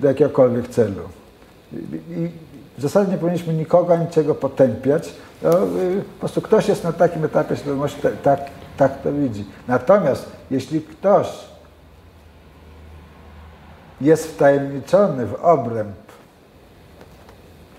do 0.00 0.08
jakiegokolwiek 0.08 0.68
celu. 0.68 1.02
I 2.10 2.28
w 2.78 2.82
zasadzie 2.82 3.12
nie 3.12 3.18
powinniśmy 3.18 3.54
nikogo 3.54 3.96
niczego 3.96 4.34
potępiać. 4.34 5.14
No, 5.42 5.50
e, 5.50 5.56
po 6.14 6.20
prostu 6.20 6.40
ktoś 6.42 6.68
jest 6.68 6.84
na 6.84 6.92
takim 6.92 7.24
etapie 7.24 7.56
świadomości, 7.56 8.00
ta- 8.02 8.10
tak, 8.10 8.40
tak 8.76 9.02
to 9.02 9.12
widzi. 9.12 9.44
Natomiast 9.68 10.32
jeśli 10.50 10.80
ktoś 10.80 11.26
jest 14.00 14.26
wtajemniczony 14.26 15.26
w 15.26 15.34
obręb 15.34 15.96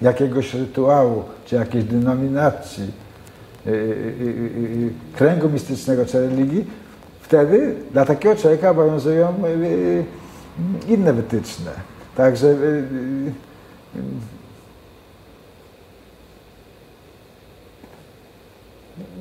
jakiegoś 0.01 0.53
rytuału 0.53 1.23
czy 1.45 1.55
jakiejś 1.55 1.83
denominacji, 1.83 2.91
y, 3.67 3.69
y, 3.69 3.73
y, 3.73 3.79
y, 3.83 4.91
kręgu 5.17 5.49
mistycznego 5.49 6.05
czy 6.05 6.21
religii, 6.21 6.65
wtedy 7.21 7.75
dla 7.91 8.05
takiego 8.05 8.35
człowieka 8.35 8.69
obowiązują 8.69 9.33
y, 9.45 9.47
y, 9.49 10.03
inne 10.87 11.13
wytyczne. 11.13 11.71
Także 12.15 12.47
y, 12.47 12.53
y, 12.55 13.31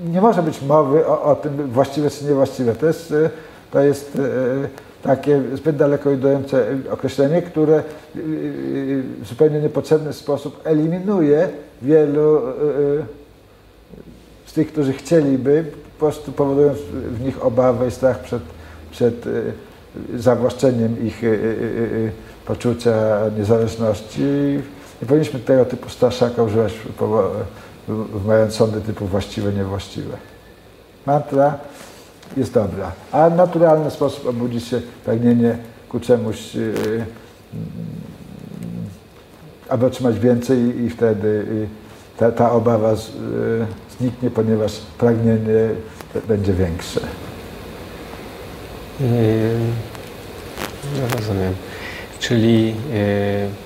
nie 0.05 0.21
może 0.21 0.43
być 0.43 0.63
mowy 0.63 1.07
o, 1.07 1.23
o 1.23 1.37
tym 1.37 1.71
właściwe 1.71 2.11
czy 2.11 2.25
niewłaściwe. 2.25 2.75
To 2.75 2.87
jest, 2.87 3.11
y, 3.11 3.31
to 3.71 3.81
jest 3.81 4.17
y, 4.17 4.69
takie 5.03 5.43
zbyt 5.55 5.77
daleko 5.77 6.11
idące 6.11 6.67
określenie, 6.91 7.43
które 7.43 7.77
y, 8.17 8.19
y, 8.19 9.03
w 9.23 9.29
zupełnie 9.29 9.61
niepotrzebny 9.61 10.13
sposób 10.13 10.61
eliminuje 10.65 11.49
wielu 11.83 12.39
y, 12.39 12.41
y, 12.41 13.05
z 14.47 14.53
tych, 14.53 14.73
którzy 14.73 14.93
chcieliby, 14.93 15.65
po 15.99 15.99
prostu 15.99 16.33
powodując 16.33 16.79
w 17.11 17.21
nich 17.21 17.45
obawę 17.45 17.89
i 17.89 17.91
strach 17.91 18.19
przed, 18.19 18.43
przed 18.91 19.27
y, 19.27 19.53
zawłaszczeniem 20.17 21.07
ich 21.07 21.25
y, 21.25 21.27
y, 21.27 21.31
y, 21.31 22.13
poczucia 22.47 23.21
niezależności. 23.39 24.23
Nie 25.03 25.09
powinniśmy 25.09 25.41
tego 25.41 25.65
typu 25.65 25.89
straszaka 25.89 26.43
używać, 26.43 26.73
mając 28.27 28.55
sądy 28.55 28.81
typu 28.81 29.07
właściwe, 29.07 29.53
niewłaściwe. 29.53 30.17
Mantra 31.07 31.59
jest 32.37 32.53
dobra, 32.53 32.93
a 33.13 33.31
naturalny 33.31 33.91
sposób 33.91 34.27
obudzić 34.27 34.65
się 34.65 34.81
pragnienie 35.05 35.59
ku 35.89 36.01
czemuś, 36.01 36.57
aby 39.69 39.87
otrzymać 39.87 40.19
więcej 40.19 40.85
i 40.85 40.91
wtedy 40.91 41.47
ta, 42.17 42.33
ta 42.33 42.53
obawa 42.53 42.95
zniknie, 43.99 44.31
ponieważ 44.31 44.81
pragnienie 44.99 45.69
będzie 46.29 46.53
większe. 46.53 47.01
Yy, 49.01 49.07
no 51.01 51.17
rozumiem. 51.17 51.55
Czyli 52.19 52.67
yy, 52.69 52.75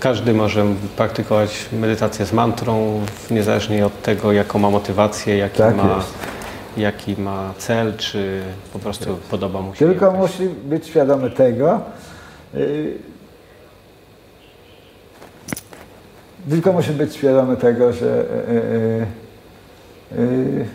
każdy 0.01 0.35
może 0.35 0.65
praktykować 0.97 1.67
medytację 1.73 2.27
z 2.27 2.33
mantrą, 2.33 3.01
niezależnie 3.31 3.87
od 3.87 4.03
tego, 4.03 4.33
jaką 4.33 4.59
ma 4.59 4.71
motywację, 4.71 5.37
jaki, 5.37 5.59
Tak 5.59 5.77
ma, 5.77 5.97
jest. 5.97 6.15
jaki 6.77 7.17
ma 7.23 7.55
cel, 7.59 7.97
czy 7.97 8.43
po 8.73 8.79
prostu 8.79 9.19
podoba 9.31 9.61
mu 9.61 9.75
się. 9.75 9.87
Tylko 9.87 10.07
jakaś- 10.07 10.19
musi 10.21 10.49
być 10.65 10.87
świadomy 10.87 11.31
tego, 11.31 11.81
y, 12.55 12.93
tylko 16.51 16.73
musi 16.73 16.91
być 16.91 17.15
świadomy 17.17 17.57
tego, 17.57 17.93
że 17.93 18.07
y, 18.07 18.53
y, 20.19 20.21
y, 20.23 20.67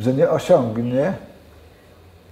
że 0.00 0.12
nie 0.12 0.30
osiągnie, 0.30 1.12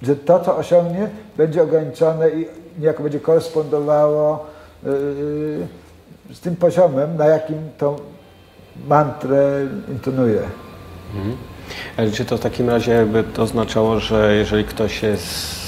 że 0.03 0.17
to, 0.17 0.41
co 0.41 0.57
osiągnie, 0.57 1.09
będzie 1.37 1.63
ograniczone 1.63 2.31
i 2.31 2.47
niejako 2.79 3.03
będzie 3.03 3.21
korespondowało 3.21 4.47
y, 4.87 4.89
z 6.33 6.41
tym 6.41 6.57
poziomem, 6.57 7.17
na 7.17 7.27
jakim 7.27 7.59
tą 7.79 7.97
mantrę 8.89 9.67
intonuje. 9.89 10.43
Mhm. 11.15 11.37
Ale 11.97 12.11
czy 12.11 12.25
to 12.25 12.37
w 12.37 12.41
takim 12.41 12.71
razie 12.71 13.07
by 13.07 13.25
to 13.25 13.43
oznaczało, 13.43 14.01
że 14.01 14.35
jeżeli 14.35 14.65
ktoś 14.65 15.03
jest 15.03 15.63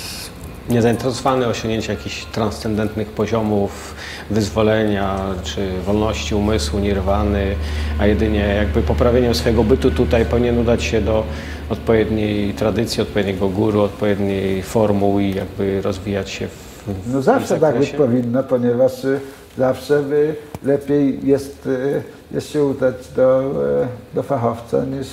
niezainteresowany 0.69 1.47
osiągnięciem 1.47 1.97
jakichś 1.97 2.25
transcendentnych 2.25 3.09
poziomów 3.09 3.95
wyzwolenia 4.31 5.19
czy 5.43 5.83
wolności 5.87 6.35
umysłu, 6.35 6.79
nirwany, 6.79 7.55
a 7.99 8.07
jedynie 8.07 8.55
jakby 8.55 8.83
poprawieniem 8.83 9.35
swojego 9.35 9.65
bytu 9.65 9.91
tutaj 9.91 10.27
powinien 10.27 10.59
udać 10.59 10.83
się 10.83 11.01
do 11.01 11.25
odpowiedniej 11.71 12.55
tradycji, 12.55 13.03
odpowiedniego 13.03 13.49
guru, 13.49 13.81
odpowiedniej 13.81 14.63
formuły 14.63 15.23
i 15.23 15.35
jakby 15.35 15.83
rozwijać 15.83 16.31
się 16.31 16.49
w, 16.49 16.85
w 16.87 17.13
No 17.13 17.23
zawsze 17.23 17.49
tym 17.49 17.61
tak 17.61 17.79
być 17.79 17.91
powinno, 17.91 18.43
ponieważ 18.43 19.05
y, 19.05 19.21
zawsze 19.59 19.99
y, 19.99 20.35
lepiej 20.65 21.27
jest, 21.27 21.67
y, 21.67 22.03
jest 22.31 22.51
się 22.51 22.65
udać 22.65 22.95
do, 23.17 23.41
y, 23.83 24.15
do 24.15 24.23
fachowca 24.23 24.85
niż, 24.85 25.09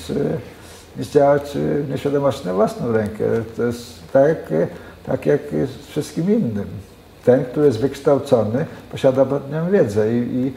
niż 0.98 1.08
działać 1.08 1.58
nieświadomości 1.90 2.46
na 2.46 2.54
własną 2.54 2.92
rękę. 2.92 3.24
To 3.58 3.64
jest 3.64 4.12
tak, 4.14 4.38
tak 5.06 5.26
jak 5.26 5.42
z 5.52 5.88
wszystkim 5.88 6.32
innym. 6.32 6.66
Ten, 7.26 7.46
który 7.46 7.66
jest 7.66 7.80
wykształcony, 7.80 8.66
posiada 8.92 9.26
badnią 9.26 9.72
wiedzę 9.72 10.14
i, 10.14 10.18
i 10.18 10.54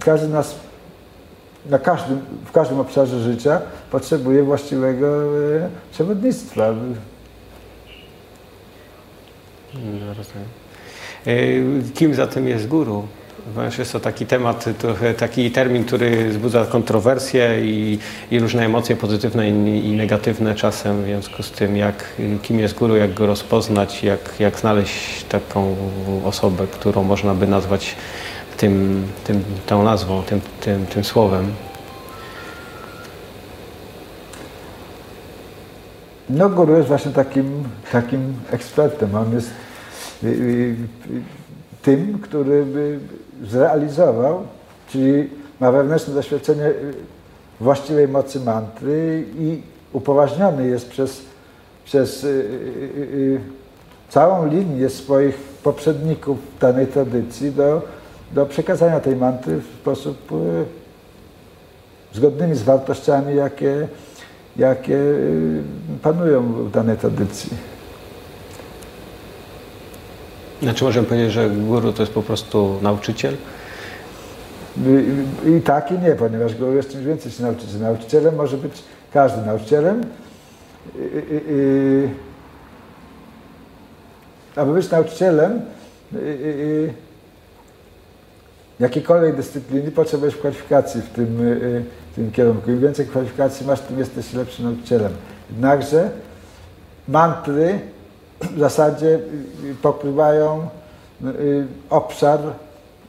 każdy 0.00 0.28
nas 0.28 0.54
na 1.66 1.78
każdym, 1.78 2.20
w 2.44 2.52
każdym 2.52 2.80
obszarze 2.80 3.20
życia 3.20 3.60
potrzebuje 3.90 4.42
właściwego 4.42 5.06
y, 5.06 5.68
przewodnictwa. 5.92 6.74
No, 9.74 10.14
rozumiem. 10.14 10.48
E, 11.26 11.92
Kim 11.94 12.14
zatem 12.14 12.48
jest 12.48 12.68
guru? 12.68 13.06
Ponieważ 13.54 13.78
jest 13.78 13.92
to 13.92 14.00
taki 14.00 14.26
temat, 14.26 14.64
trochę 14.78 15.14
taki 15.14 15.50
termin, 15.50 15.84
który 15.84 16.28
wzbudza 16.28 16.66
kontrowersje 16.66 17.60
i, 17.62 17.98
i 18.30 18.40
różne 18.40 18.64
emocje 18.64 18.96
pozytywne 18.96 19.50
i, 19.50 19.86
i 19.86 19.92
negatywne 19.92 20.54
czasem. 20.54 21.02
W 21.02 21.04
związku 21.04 21.42
z 21.42 21.50
tym, 21.50 21.76
jak, 21.76 22.04
kim 22.42 22.58
jest 22.58 22.74
guru, 22.74 22.96
jak 22.96 23.14
go 23.14 23.26
rozpoznać, 23.26 24.04
jak, 24.04 24.20
jak 24.38 24.58
znaleźć 24.60 25.24
taką 25.24 25.76
osobę, 26.24 26.66
którą 26.66 27.02
można 27.02 27.34
by 27.34 27.46
nazwać 27.46 27.96
tym, 28.58 29.06
tym, 29.24 29.44
tą 29.66 29.82
nazwą, 29.82 30.22
tym, 30.22 30.40
tym, 30.60 30.86
tym 30.86 31.04
słowem. 31.04 31.52
No 36.30 36.48
guru 36.48 36.76
jest 36.76 36.88
właśnie 36.88 37.12
takim, 37.12 37.64
takim 37.92 38.34
ekspertem. 38.50 39.14
On 39.14 39.32
jest 39.32 39.50
y, 40.24 40.26
y, 40.26 40.30
y, 40.30 40.76
tym, 41.82 42.18
który 42.18 42.64
by 42.64 42.98
zrealizował, 43.42 44.46
czyli 44.88 45.30
ma 45.60 45.72
wewnętrzne 45.72 46.14
doświadczenie 46.14 46.72
właściwej 47.60 48.08
mocy 48.08 48.40
mantry 48.40 49.24
i 49.38 49.62
upoważniony 49.92 50.66
jest 50.66 50.88
przez, 50.88 51.22
przez 51.84 52.26
całą 54.08 54.46
linię 54.46 54.88
swoich 54.88 55.36
poprzedników 55.62 56.38
danej 56.60 56.86
tradycji 56.86 57.52
do, 57.52 57.82
do 58.32 58.46
przekazania 58.46 59.00
tej 59.00 59.16
mantry 59.16 59.56
w 59.56 59.80
sposób 59.80 60.32
y, 60.32 60.64
zgodnymi 62.12 62.54
z 62.54 62.62
wartościami, 62.62 63.36
jakie, 63.36 63.88
jakie 64.56 64.94
y, 64.94 65.62
panują 66.02 66.52
w 66.52 66.70
danej 66.70 66.96
tradycji. 66.96 67.50
Znaczy 70.62 70.84
możemy 70.84 71.06
powiedzieć, 71.06 71.32
że 71.32 71.50
guru 71.50 71.92
to 71.92 72.02
jest 72.02 72.12
po 72.12 72.22
prostu 72.22 72.78
nauczyciel? 72.82 73.34
I, 75.46 75.50
I 75.56 75.60
tak 75.60 75.90
i 75.90 75.98
nie, 75.98 76.10
ponieważ 76.10 76.54
guru 76.54 76.76
jest 76.76 76.92
czymś 76.92 77.04
więcej 77.04 77.30
niż 77.32 77.40
nauczyciel. 77.40 77.80
Nauczycielem 77.80 78.34
może 78.34 78.56
być 78.56 78.72
każdy 79.12 79.46
nauczycielem. 79.46 80.02
I, 80.96 81.40
i, 81.50 82.08
aby 84.56 84.74
być 84.74 84.90
nauczycielem 84.90 85.60
jakiejkolwiek 88.80 89.36
dyscypliny 89.36 89.90
potrzebujesz 89.90 90.36
kwalifikacji 90.36 91.02
w 91.02 91.08
tym, 91.08 91.40
y, 91.40 91.84
w 92.12 92.14
tym 92.14 92.30
kierunku. 92.30 92.70
Im 92.70 92.80
więcej 92.80 93.06
kwalifikacji 93.06 93.66
masz, 93.66 93.80
tym 93.80 93.98
jesteś 93.98 94.32
lepszym 94.32 94.64
nauczycielem. 94.64 95.12
Jednakże 95.50 96.10
mantry 97.08 97.78
w 98.40 98.58
zasadzie 98.58 99.18
y, 99.64 99.74
pokrywają 99.82 100.68
y, 101.24 101.66
obszar 101.90 102.40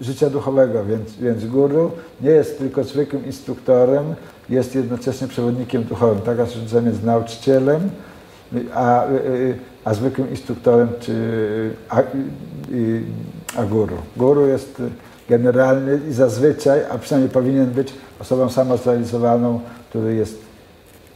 życia 0.02 0.30
duchowego, 0.30 0.86
więc, 0.86 1.16
więc 1.16 1.46
guru 1.46 1.92
nie 2.22 2.30
jest 2.30 2.58
tylko 2.58 2.84
zwykłym 2.84 3.26
instruktorem, 3.26 4.16
jest 4.50 4.76
jednocześnie 4.76 5.28
przewodnikiem 5.28 5.84
duchowym. 5.84 6.22
Taka 6.22 6.44
różnica 6.46 6.82
między 6.82 7.06
nauczycielem 7.06 7.90
a, 8.74 9.04
a 9.84 9.94
zwykłym 9.94 10.30
instruktorem 10.30 10.90
czy 11.00 11.16
a, 11.90 12.02
a 13.58 13.64
guru. 13.64 13.96
Guru 14.18 14.48
jest 14.48 14.82
generalny 15.30 16.00
i 16.10 16.14
zazwyczaj, 16.14 16.80
a 16.92 16.98
przynajmniej 16.98 17.34
powinien 17.34 17.66
być 17.66 17.94
osobą 18.20 18.50
samozrealizowaną, 18.50 19.60
który 19.90 20.16
jest 20.16 20.38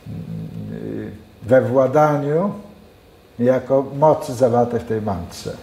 mm, 0.08 1.12
we 1.44 1.62
władaniu 1.62 2.52
jako 3.40 3.86
mocy 4.00 4.34
zawartej 4.34 4.80
w 4.80 4.84
tej 4.84 5.02
mantrze. 5.02 5.54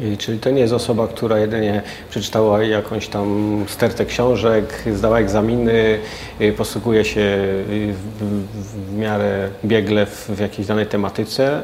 I, 0.00 0.16
czyli 0.16 0.38
to 0.38 0.50
nie 0.50 0.60
jest 0.60 0.72
osoba, 0.72 1.08
która 1.08 1.38
jedynie 1.38 1.82
przeczytała 2.10 2.62
jakąś 2.62 3.08
tam 3.08 3.64
stertę 3.68 4.06
książek, 4.06 4.82
zdała 4.92 5.18
egzaminy, 5.18 5.98
y, 6.40 6.52
posługuje 6.52 7.04
się 7.04 7.20
y, 7.20 7.94
w, 8.20 8.24
w 8.54 8.98
miarę 8.98 9.48
biegle 9.64 10.06
w, 10.06 10.28
w, 10.28 10.40
jakiejś 10.40 10.68
danej 10.68 10.86
tematyce, 10.86 11.60
y, 11.60 11.62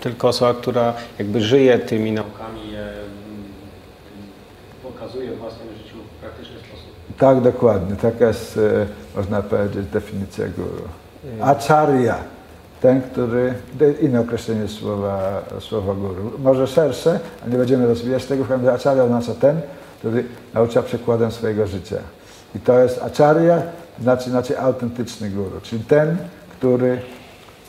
tylko 0.00 0.28
osoba, 0.28 0.54
która 0.54 0.94
jakby 1.18 1.40
żyje 1.40 1.78
tymi 1.78 2.12
naukami, 2.12 2.70
je 2.72 2.78
mm, 2.78 3.02
pokazuje 4.82 5.30
w 5.30 5.38
własnym 5.38 5.68
życiu 5.78 5.96
w 6.16 6.20
praktyczny 6.20 6.56
sposób. 6.58 7.11
Tak, 7.22 7.40
dokładnie. 7.40 7.96
Taka 7.96 8.26
jest, 8.26 8.60
można 9.16 9.42
powiedzieć, 9.42 9.86
definicja 9.86 10.46
guru. 10.48 10.82
Acharya 11.42 12.14
ten, 12.80 13.02
który, 13.02 13.54
inne 14.00 14.20
określenie 14.20 14.68
słowa, 14.68 15.42
słowa 15.60 15.94
guru, 15.94 16.32
może 16.38 16.66
szersze, 16.66 17.20
ale 17.42 17.52
nie 17.52 17.58
będziemy 17.58 17.86
rozwijać 17.86 18.24
tego, 18.24 18.44
acharya 18.72 19.04
oznacza 19.04 19.34
ten, 19.34 19.60
który 19.98 20.24
naucza 20.54 20.82
przykładem 20.82 21.32
swojego 21.32 21.66
życia. 21.66 21.98
I 22.54 22.60
to 22.60 22.78
jest 22.78 23.02
acharya, 23.02 23.62
znaczy 24.00 24.30
inaczej 24.30 24.56
autentyczny 24.56 25.30
guru, 25.30 25.60
czyli 25.62 25.84
ten, 25.84 26.16
który 26.58 27.00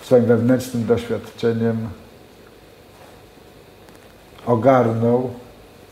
swoim 0.01 0.25
wewnętrznym 0.25 0.85
doświadczeniem 0.85 1.77
ogarnął 4.45 5.29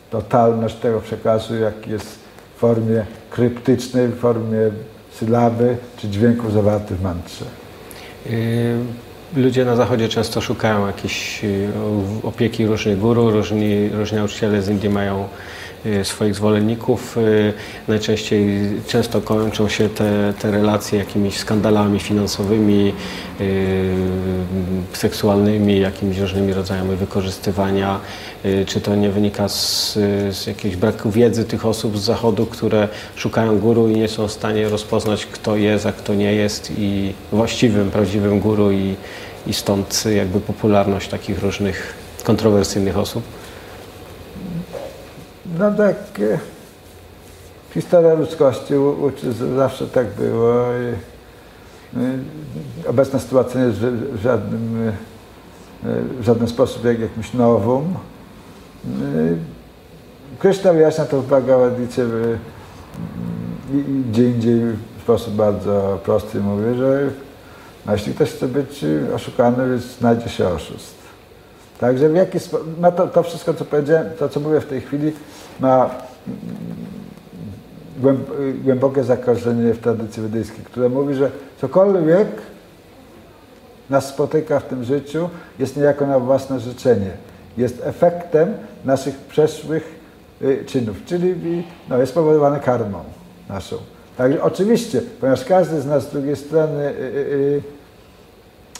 totalność 0.09 0.75
tego 0.75 1.01
przekazu, 1.01 1.55
jaki 1.55 1.91
jest 1.91 2.20
formie 2.61 3.05
kryptycznej, 3.29 4.07
w 4.07 4.15
formie 4.19 4.57
sylaby 5.13 5.77
czy 5.97 6.09
dźwięków 6.09 6.53
zawartych 6.53 6.97
w 6.97 7.01
mantrze. 7.03 7.45
Ludzie 9.35 9.65
na 9.65 9.75
zachodzie 9.75 10.09
często 10.09 10.41
szukają 10.41 10.87
jakiejś 10.87 11.43
y, 11.43 11.69
opieki 12.23 12.65
różnych 12.65 12.99
guru, 12.99 13.31
różni, 13.31 13.89
różni 13.89 14.17
nauczyciele 14.17 14.61
z 14.61 14.69
Indii 14.69 14.89
mają 14.89 15.23
y, 15.23 15.27
swoich 16.03 16.35
zwolenników. 16.35 17.17
Y, 17.17 17.53
najczęściej, 17.87 18.61
często 18.87 19.21
kończą 19.21 19.69
się 19.69 19.89
te, 19.89 20.33
te 20.39 20.51
relacje 20.51 20.99
jakimiś 20.99 21.37
skandalami 21.37 21.99
finansowymi, 21.99 22.93
seksualnymi, 24.93 25.79
jakimiś 25.79 26.17
różnymi 26.17 26.53
rodzajami 26.53 26.95
wykorzystywania. 26.95 27.99
Czy 28.65 28.81
to 28.81 28.95
nie 28.95 29.09
wynika 29.09 29.49
z, 29.49 29.93
z 30.31 30.47
jakiegoś 30.47 30.77
braku 30.77 31.11
wiedzy 31.11 31.45
tych 31.45 31.65
osób 31.65 31.97
z 31.97 32.01
zachodu, 32.01 32.45
które 32.45 32.87
szukają 33.15 33.59
guru 33.59 33.89
i 33.89 33.93
nie 33.95 34.07
są 34.07 34.27
w 34.27 34.31
stanie 34.31 34.69
rozpoznać, 34.69 35.25
kto 35.25 35.55
jest, 35.55 35.85
a 35.85 35.91
kto 35.91 36.13
nie 36.13 36.33
jest 36.33 36.71
i 36.77 37.13
właściwym, 37.31 37.91
prawdziwym 37.91 38.39
guru 38.39 38.71
i, 38.71 38.95
i 39.47 39.53
stąd 39.53 40.03
jakby 40.15 40.39
popularność 40.39 41.09
takich 41.09 41.43
różnych 41.43 41.93
kontrowersyjnych 42.23 42.97
osób? 42.97 43.40
No 45.61 45.71
tak, 45.71 45.95
e, 46.19 46.39
historia 47.73 48.13
ludzkości 48.13 48.75
uczy, 48.75 49.33
zawsze 49.55 49.87
tak 49.87 50.07
było. 50.07 50.53
I, 50.53 50.93
e, 51.97 52.89
obecna 52.89 53.19
sytuacja 53.19 53.61
nie 53.61 53.67
jest 53.67 53.79
w 53.79 54.21
żadnym, 54.21 54.87
e, 54.87 54.93
w 56.19 56.23
żaden 56.23 56.47
sposób 56.47 56.85
jak 56.85 56.99
jakimś 56.99 57.33
nowum. 57.33 57.93
Krishna 60.39 60.73
wyjaśnia 60.73 61.05
to 61.05 61.21
w 61.21 61.27
Bhagavad 61.27 61.75
Gita 61.75 62.01
gdzie 64.09 64.29
indziej 64.29 64.59
w 64.97 65.01
sposób 65.03 65.33
bardzo 65.33 65.99
prosty 66.03 66.39
mówi, 66.39 66.77
że 66.77 67.09
a 67.85 67.91
jeśli 67.91 68.13
ktoś 68.13 68.31
chce 68.31 68.47
być 68.47 68.85
oszukany, 69.15 69.69
więc 69.69 69.83
znajdzie 69.83 70.29
się 70.29 70.47
oszust. 70.47 70.95
Także 71.79 72.09
w 72.09 72.15
jaki 72.15 72.39
sposób, 72.39 72.67
no 72.79 72.91
to, 72.91 73.07
to 73.07 73.23
wszystko, 73.23 73.53
co 73.53 73.65
powiedziałem, 73.65 74.07
to 74.19 74.29
co 74.29 74.39
mówię 74.39 74.61
w 74.61 74.65
tej 74.65 74.81
chwili, 74.81 75.11
ma 75.59 75.89
głębokie 78.63 79.03
zakorzenienie 79.03 79.73
w 79.73 79.79
tradycji 79.79 80.23
wedyjskiej, 80.23 80.65
które 80.65 80.89
mówi, 80.89 81.15
że 81.15 81.31
cokolwiek 81.61 82.27
nas 83.89 84.09
spotyka 84.09 84.59
w 84.59 84.63
tym 84.63 84.83
życiu, 84.83 85.29
jest 85.59 85.77
niejako 85.77 86.07
na 86.07 86.19
własne 86.19 86.59
życzenie. 86.59 87.11
Jest 87.57 87.81
efektem 87.83 88.53
naszych 88.85 89.15
przeszłych 89.15 89.99
y, 90.41 90.63
czynów, 90.65 90.97
czyli 91.05 91.63
no, 91.89 91.97
jest 91.97 92.11
spowodowane 92.11 92.59
karmą 92.59 92.99
naszą. 93.49 93.75
Także 94.17 94.43
oczywiście, 94.43 95.01
ponieważ 95.19 95.45
każdy 95.45 95.81
z 95.81 95.85
nas 95.85 96.03
z 96.03 96.11
drugiej 96.11 96.35
strony 96.35 96.83
yy, 96.83 97.61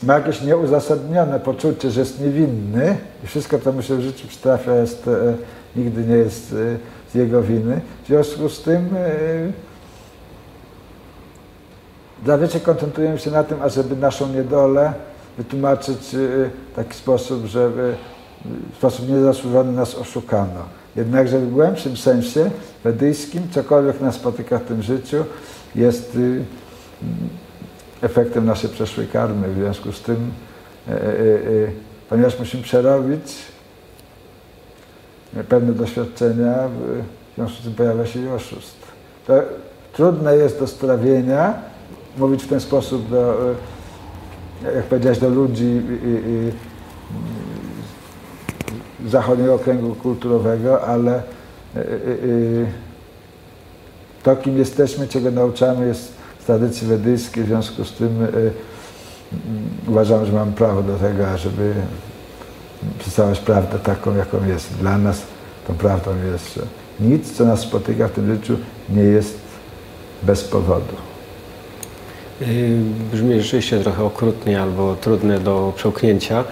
ma 0.04 0.14
jakieś 0.14 0.42
nieuzasadnione 0.42 1.40
poczucie, 1.40 1.92
że 1.92 2.00
jest 2.00 2.22
niewinny 2.22 2.98
i 3.24 3.28
wszystko, 3.28 3.60
co 3.60 3.72
mu 3.72 3.82
się 3.82 3.96
w 3.96 4.02
życiu 4.02 4.28
przytrafia, 4.28 4.76
jest, 4.76 5.08
yy, 5.08 5.36
nigdy 5.76 6.04
nie 6.04 6.16
jest 6.16 6.52
yy, 6.52 6.78
z 7.12 7.16
jego 7.16 7.42
winy. 7.42 7.82
W 8.04 8.08
związku 8.08 8.50
z 8.50 8.62
tym 8.62 8.90
zazwyczaj 12.26 12.62
koncentrujemy 12.62 13.20
się 13.20 13.32
na 13.32 13.44
tym, 13.44 13.62
ażeby 13.62 13.96
naszą 13.96 14.30
niedolę 14.34 14.94
wytłumaczyć 15.38 15.98
w 16.12 16.50
taki 16.76 16.94
sposób, 16.94 17.46
żeby 17.46 17.96
w 18.74 18.78
sposób 18.78 19.10
niezasłużony 19.10 19.72
nas 19.72 19.96
oszukano. 19.96 20.66
Jednakże 20.96 21.40
w 21.40 21.52
głębszym 21.52 21.98
sensie 21.98 22.52
wedyjskim 22.84 23.44
cokolwiek 23.52 24.02
nas 24.02 24.16
spotyka 24.16 24.60
w 24.60 24.64
tym 24.64 24.84
życiu 24.84 25.26
jest 25.76 26.18
efektem 28.02 28.46
naszej 28.46 28.70
przeszłej 28.70 29.08
karmy. 29.08 29.48
W 29.48 29.56
związku 29.56 29.92
z 29.92 30.02
tym, 30.02 30.32
e, 30.88 30.92
e, 30.92 30.96
e, 30.98 31.08
ponieważ 32.10 32.40
musimy 32.40 32.64
przerobić 32.64 33.34
pewne 35.50 35.74
doświadczenia, 35.74 36.54
w 36.68 37.36
związku 37.36 37.62
z 37.62 37.64
tym 37.64 37.74
pojawia 37.74 38.06
się 38.06 38.20
i 38.20 38.28
oszust. 38.28 38.76
To 39.28 39.34
trudne 39.94 40.36
jest 40.36 40.60
do 40.60 40.68
strawienia, 40.68 41.54
mówić 42.18 42.44
w 42.44 42.48
ten 42.48 42.60
sposób 42.60 43.10
do, 43.10 43.38
jak 44.76 44.84
powiedziałeś, 44.84 45.20
do 45.20 45.30
ludzi 45.30 45.82
zachodniego 49.08 49.54
okręgu 49.54 49.96
kulturowego, 49.96 50.82
ale 50.82 51.22
to, 54.24 54.36
kim 54.36 54.58
jesteśmy, 54.58 55.08
czego 55.08 55.32
nauczamy, 55.32 55.88
jest 55.88 56.21
tradycji 56.52 56.88
wedyjskiej, 56.88 57.44
w 57.44 57.48
związku 57.48 57.86
z 57.86 57.92
tym 57.92 58.28
uważam, 59.88 60.26
że 60.26 60.32
mamy 60.32 60.52
prawo 60.52 60.84
do 60.84 60.98
tego, 60.98 61.38
żeby 61.38 61.74
przedstawiać 63.00 63.40
prawdę 63.40 63.80
taką, 63.80 64.16
jaką 64.18 64.48
jest. 64.48 64.74
Dla 64.74 64.98
nas 64.98 65.22
tą 65.68 65.74
prawdą 65.74 66.12
jest, 66.32 66.56
że 66.56 66.62
nic, 67.00 67.32
co 67.32 67.46
nas 67.46 67.60
spotyka 67.60 68.08
w 68.08 68.12
tym 68.12 68.36
życiu, 68.36 68.58
nie 68.90 69.04
jest 69.04 69.38
bez 70.24 70.44
powodu. 70.44 70.96
Brzmi 73.12 73.42
rzeczywiście 73.42 73.80
trochę 73.80 74.04
okrutnie 74.04 74.62
albo 74.62 74.96
trudne 74.96 75.40
do 75.40 75.74
przełknięcia. 75.76 76.44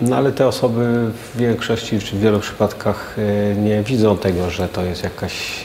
No 0.00 0.16
ale 0.16 0.32
te 0.32 0.46
osoby 0.46 1.10
w 1.12 1.36
większości 1.38 1.98
czy 1.98 2.16
w 2.16 2.20
wielu 2.20 2.40
przypadkach 2.40 3.16
e, 3.18 3.54
nie 3.54 3.82
widzą 3.82 4.18
tego, 4.18 4.50
że 4.50 4.68
to 4.68 4.84
jest 4.84 5.04
jakaś. 5.04 5.64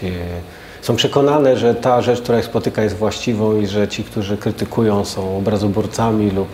Są 0.87 0.95
przekonane, 0.95 1.57
że 1.57 1.75
ta 1.75 2.01
rzecz, 2.01 2.21
która 2.21 2.39
ich 2.39 2.45
spotyka, 2.45 2.83
jest 2.83 2.95
właściwą 2.95 3.57
i 3.59 3.67
że 3.67 3.87
ci, 3.87 4.03
którzy 4.03 4.37
krytykują, 4.37 5.05
są 5.05 5.37
obrazoborcami 5.37 6.31
lub 6.31 6.47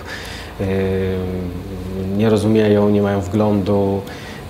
e, 0.61 0.65
nie 2.17 2.29
rozumieją, 2.29 2.89
nie 2.89 3.01
mają 3.01 3.21
wglądu. 3.21 4.01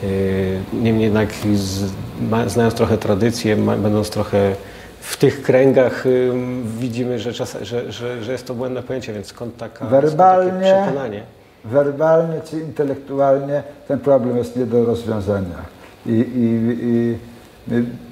Y, 0.03 0.59
niemniej 0.73 1.03
jednak 1.03 1.29
z, 1.55 1.91
ma, 2.29 2.49
znając 2.49 2.73
trochę 2.73 2.97
tradycję, 2.97 3.55
ma, 3.55 3.77
będąc 3.77 4.09
trochę 4.09 4.55
w 4.99 5.17
tych 5.17 5.41
kręgach 5.41 6.05
y, 6.05 6.31
widzimy, 6.79 7.19
że, 7.19 7.33
czas, 7.33 7.57
że, 7.61 7.91
że, 7.91 8.23
że 8.23 8.31
jest 8.31 8.47
to 8.47 8.53
błędne 8.53 8.83
pojęcie, 8.83 9.13
więc 9.13 9.27
skąd, 9.27 9.57
taka, 9.57 9.85
Werbalnie, 9.85 10.51
skąd 10.51 10.63
takie 10.63 10.83
przekonanie? 10.83 11.23
werbalnie 11.65 12.41
czy 12.49 12.59
intelektualnie 12.59 13.63
ten 13.87 13.99
problem 13.99 14.37
jest 14.37 14.55
nie 14.55 14.65
do 14.65 14.85
rozwiązania. 14.85 15.57
I, 16.05 16.11
i, 16.11 16.43
i, 16.85 17.17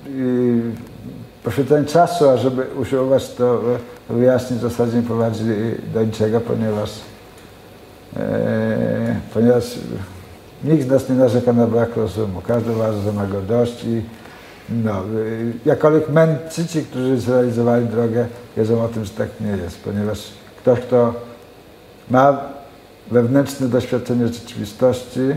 i, 0.07 0.90
i 1.41 1.43
poświęcenie 1.43 1.87
czasu, 1.87 2.29
ażeby 2.29 2.65
usiłować 2.81 3.33
to 3.33 3.61
wyjaśnić, 4.09 4.59
w 4.59 4.61
zasadzie 4.61 4.97
nie 4.97 5.03
prowadzi 5.03 5.43
do 5.93 6.03
niczego, 6.03 6.41
ponieważ, 6.41 6.89
e, 8.17 9.15
ponieważ 9.33 9.63
nikt 10.63 10.83
z 10.83 10.87
nas 10.87 11.09
nie 11.09 11.15
narzeka 11.15 11.53
na 11.53 11.67
brak 11.67 11.97
rozumu. 11.97 12.41
Każdy 12.47 12.71
uważa, 12.71 13.01
że 13.01 13.13
ma 13.13 13.25
go 13.25 13.41
dość 13.41 13.83
i 13.83 14.01
no, 14.69 15.03
y, 15.19 15.53
jakkolwiek 15.65 16.05
którzy 16.89 17.19
zrealizowali 17.19 17.85
drogę, 17.85 18.25
wiedzą 18.57 18.83
o 18.83 18.87
tym, 18.87 19.05
że 19.05 19.11
tak 19.11 19.27
nie 19.41 19.63
jest, 19.63 19.83
ponieważ 19.83 20.19
ktoś, 20.57 20.79
kto 20.79 21.13
ma 22.09 22.39
wewnętrzne 23.11 23.67
doświadczenie 23.67 24.27
rzeczywistości, 24.27 25.19
yy, 25.19 25.35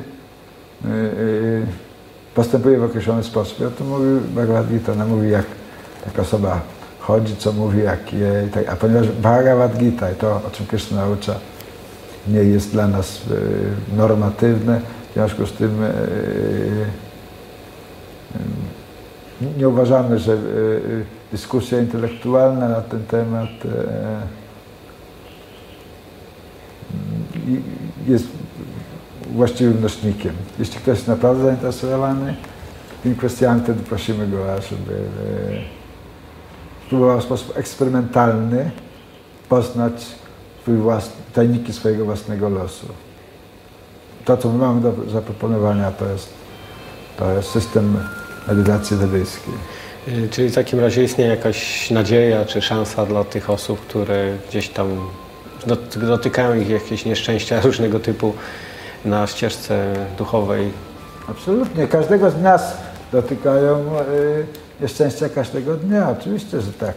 yy, 0.84 1.66
postępuje 2.34 2.78
w 2.78 2.84
określony 2.84 3.22
sposób. 3.24 3.60
Ja 3.60 3.70
to 3.70 3.84
mówi 3.84 4.04
Bhagavad 4.34 4.66
Gita, 4.66 4.92
ona 4.92 5.06
mówi 5.06 5.30
jak 5.30 5.44
taka 6.04 6.22
osoba 6.22 6.60
chodzi, 7.00 7.36
co 7.36 7.52
mówi, 7.52 7.82
jak 7.82 8.12
je, 8.12 8.48
tak, 8.52 8.68
a 8.68 8.76
ponieważ 8.76 9.08
Bhagavad 9.08 9.76
Gita 9.76 10.10
i 10.10 10.14
to, 10.14 10.40
o 10.46 10.50
czym 10.52 10.66
Krishna 10.66 10.96
naucza, 10.96 11.34
nie 12.28 12.40
jest 12.40 12.72
dla 12.72 12.88
nas 12.88 13.20
yy, 13.26 13.96
normatywne, 13.96 14.80
w 15.10 15.14
związku 15.14 15.46
z 15.46 15.52
tym 15.52 15.78
nie 19.58 19.68
uważamy, 19.68 20.18
że 20.18 20.36
dyskusja 21.32 21.80
intelektualna 21.80 22.68
na 22.68 22.80
ten 22.80 23.06
temat 23.06 23.48
jest 28.06 28.26
właściwym 29.32 29.82
nośnikiem. 29.82 30.32
Jeśli 30.58 30.76
ktoś 30.76 30.96
jest 30.98 31.08
naprawdę 31.08 31.44
zainteresowany 31.44 32.34
tymi 33.02 33.16
kwestiami, 33.16 33.60
wtedy 33.60 33.82
prosimy 33.82 34.28
go, 34.28 34.38
żeby 34.70 35.00
spróbował 36.87 37.20
w 37.20 37.25
sposób 37.25 37.59
eksperymentalny 37.59 38.70
poznać 39.49 40.07
własny, 40.66 41.12
tajniki 41.35 41.73
swojego 41.73 42.05
własnego 42.05 42.49
losu. 42.49 42.87
To, 44.25 44.37
co 44.37 44.49
my 44.49 44.59
mamy 44.59 44.81
do 44.81 44.92
zaproponowania, 45.11 45.90
to 45.90 46.09
jest, 46.09 46.29
to 47.16 47.33
jest 47.33 47.51
system 47.51 47.99
medytacji 48.49 48.97
wedyjskiej. 48.97 49.55
Czyli 50.31 50.49
w 50.49 50.55
takim 50.55 50.81
razie 50.81 51.05
istnieje 51.05 51.31
jakaś 51.31 51.90
nadzieja 51.90 52.44
czy 52.44 52.62
szansa 52.62 53.07
dla 53.07 53.25
tych 53.25 53.51
osób, 53.51 53.81
które 53.81 54.33
gdzieś 54.49 54.68
tam 54.68 54.88
dotykają 55.97 56.55
ich 56.55 56.68
jakieś 56.68 57.05
nieszczęścia 57.05 57.61
różnego 57.64 58.01
typu 58.01 58.35
na 59.05 59.27
ścieżce 59.27 59.94
duchowej? 60.18 60.70
Absolutnie. 61.29 61.88
Każdego 61.88 62.31
z 62.31 62.40
nas 62.42 62.77
dotykają 63.12 63.79
y, 63.79 64.63
nieszczęścia 64.80 65.28
każdego 65.28 65.76
dnia. 65.76 66.10
Oczywiście, 66.10 66.60
że 66.60 66.72
tak. 66.72 66.94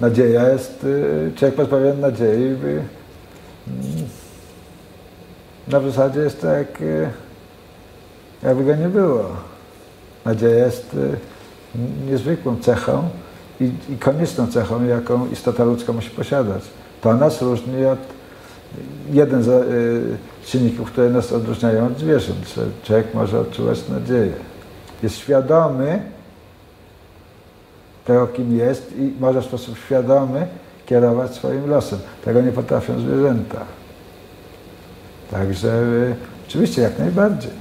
Nadzieja 0.00 0.48
jest, 0.48 0.84
y, 0.84 1.32
człowiek 1.36 1.54
pozbawiony 1.54 2.00
nadziei, 2.00 2.44
y, 2.44 2.82
na 5.68 5.80
zasadzie 5.80 6.20
jest 6.20 6.40
tak, 6.40 6.80
y, 6.80 7.08
jakby 8.42 8.64
go 8.64 8.76
nie 8.76 8.88
było. 8.88 9.24
Nadzieja 10.24 10.64
jest 10.64 10.94
y, 10.94 11.16
niezwykłą 12.10 12.56
cechą 12.56 13.08
i, 13.60 13.70
i 13.88 13.96
konieczną 13.98 14.46
cechą, 14.46 14.84
jaką 14.84 15.28
istota 15.30 15.64
ludzka 15.64 15.92
musi 15.92 16.10
posiadać. 16.10 16.62
To 17.00 17.14
nas 17.14 17.42
różni 17.42 17.86
od 17.86 17.98
jeden 19.12 19.42
z 19.42 19.48
y, 19.48 20.46
czynników, 20.46 20.92
które 20.92 21.10
nas 21.10 21.32
odróżniają 21.32 21.86
od 21.86 21.98
zwierząt, 21.98 22.48
że 22.56 22.62
człowiek 22.84 23.14
może 23.14 23.40
odczuwać 23.40 23.88
nadzieję. 23.88 24.32
Jest 25.02 25.16
świadomy 25.16 26.02
tego, 28.04 28.26
kim 28.26 28.58
jest 28.58 28.92
i 28.98 29.12
może 29.20 29.42
w 29.42 29.44
sposób 29.44 29.78
świadomy 29.78 30.46
kierować 30.86 31.34
swoim 31.34 31.70
losem. 31.70 31.98
Tego 32.24 32.40
nie 32.40 32.52
potrafią 32.52 33.00
zwierzęta. 33.00 33.64
Także 35.30 35.68
y, 35.68 36.14
oczywiście 36.48 36.82
jak 36.82 36.98
najbardziej. 36.98 37.59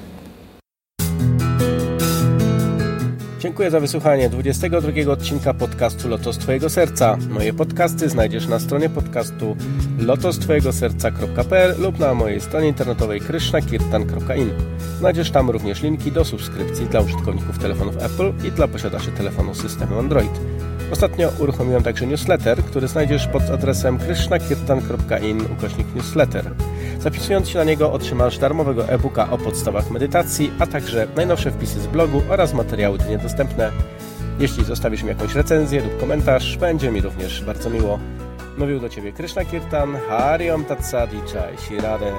Dziękuję 3.39 3.71
za 3.71 3.79
wysłuchanie 3.79 4.29
22 4.29 5.11
odcinka 5.11 5.53
podcastu 5.53 6.09
Lotos 6.09 6.37
Twojego 6.37 6.69
Serca. 6.69 7.17
Moje 7.29 7.53
podcasty 7.53 8.09
znajdziesz 8.09 8.47
na 8.47 8.59
stronie 8.59 8.89
podcastu 8.89 9.57
lotostwojegoserca.pl 9.99 11.75
lub 11.81 11.99
na 11.99 12.13
mojej 12.13 12.41
stronie 12.41 12.67
internetowej 12.67 13.19
krishnakirtan.in. 13.21 14.51
Znajdziesz 14.97 15.31
tam 15.31 15.49
również 15.49 15.83
linki 15.83 16.11
do 16.11 16.25
subskrypcji 16.25 16.85
dla 16.85 17.01
użytkowników 17.01 17.59
telefonów 17.59 17.97
Apple 17.97 18.47
i 18.47 18.51
dla 18.51 18.67
posiadaczy 18.67 19.11
telefonu 19.11 19.55
systemu 19.55 19.99
Android. 19.99 20.39
Ostatnio 20.91 21.31
uruchomiłem 21.39 21.83
także 21.83 22.07
newsletter, 22.07 22.63
który 22.63 22.87
znajdziesz 22.87 23.27
pod 23.27 23.43
adresem 23.43 23.97
krishnakirtan.in 23.97 25.41
ukośnik 25.57 25.95
newsletter. 25.95 26.51
Zapisując 26.99 27.49
się 27.49 27.59
na 27.59 27.63
niego 27.63 27.91
otrzymasz 27.91 28.37
darmowego 28.37 28.89
e-booka 28.89 29.31
o 29.31 29.37
podstawach 29.37 29.91
medytacji, 29.91 30.51
a 30.59 30.67
także 30.67 31.07
najnowsze 31.15 31.51
wpisy 31.51 31.79
z 31.79 31.87
blogu 31.87 32.21
oraz 32.29 32.53
materiały 32.53 32.97
tu 32.97 33.09
niedostępne. 33.09 33.71
Jeśli 34.39 34.63
zostawisz 34.63 35.03
mi 35.03 35.09
jakąś 35.09 35.35
recenzję 35.35 35.81
lub 35.81 35.99
komentarz, 35.99 36.57
będzie 36.57 36.91
mi 36.91 37.01
również 37.01 37.43
bardzo 37.43 37.69
miło. 37.69 37.99
Mówił 38.57 38.79
do 38.79 38.89
Ciebie 38.89 39.13
Krishna 39.13 39.45
Kirtan, 39.45 39.97
Hariom 40.09 40.65
Tatsadi 40.65 41.17
Chai 41.17 41.57
Shirade. 41.57 42.11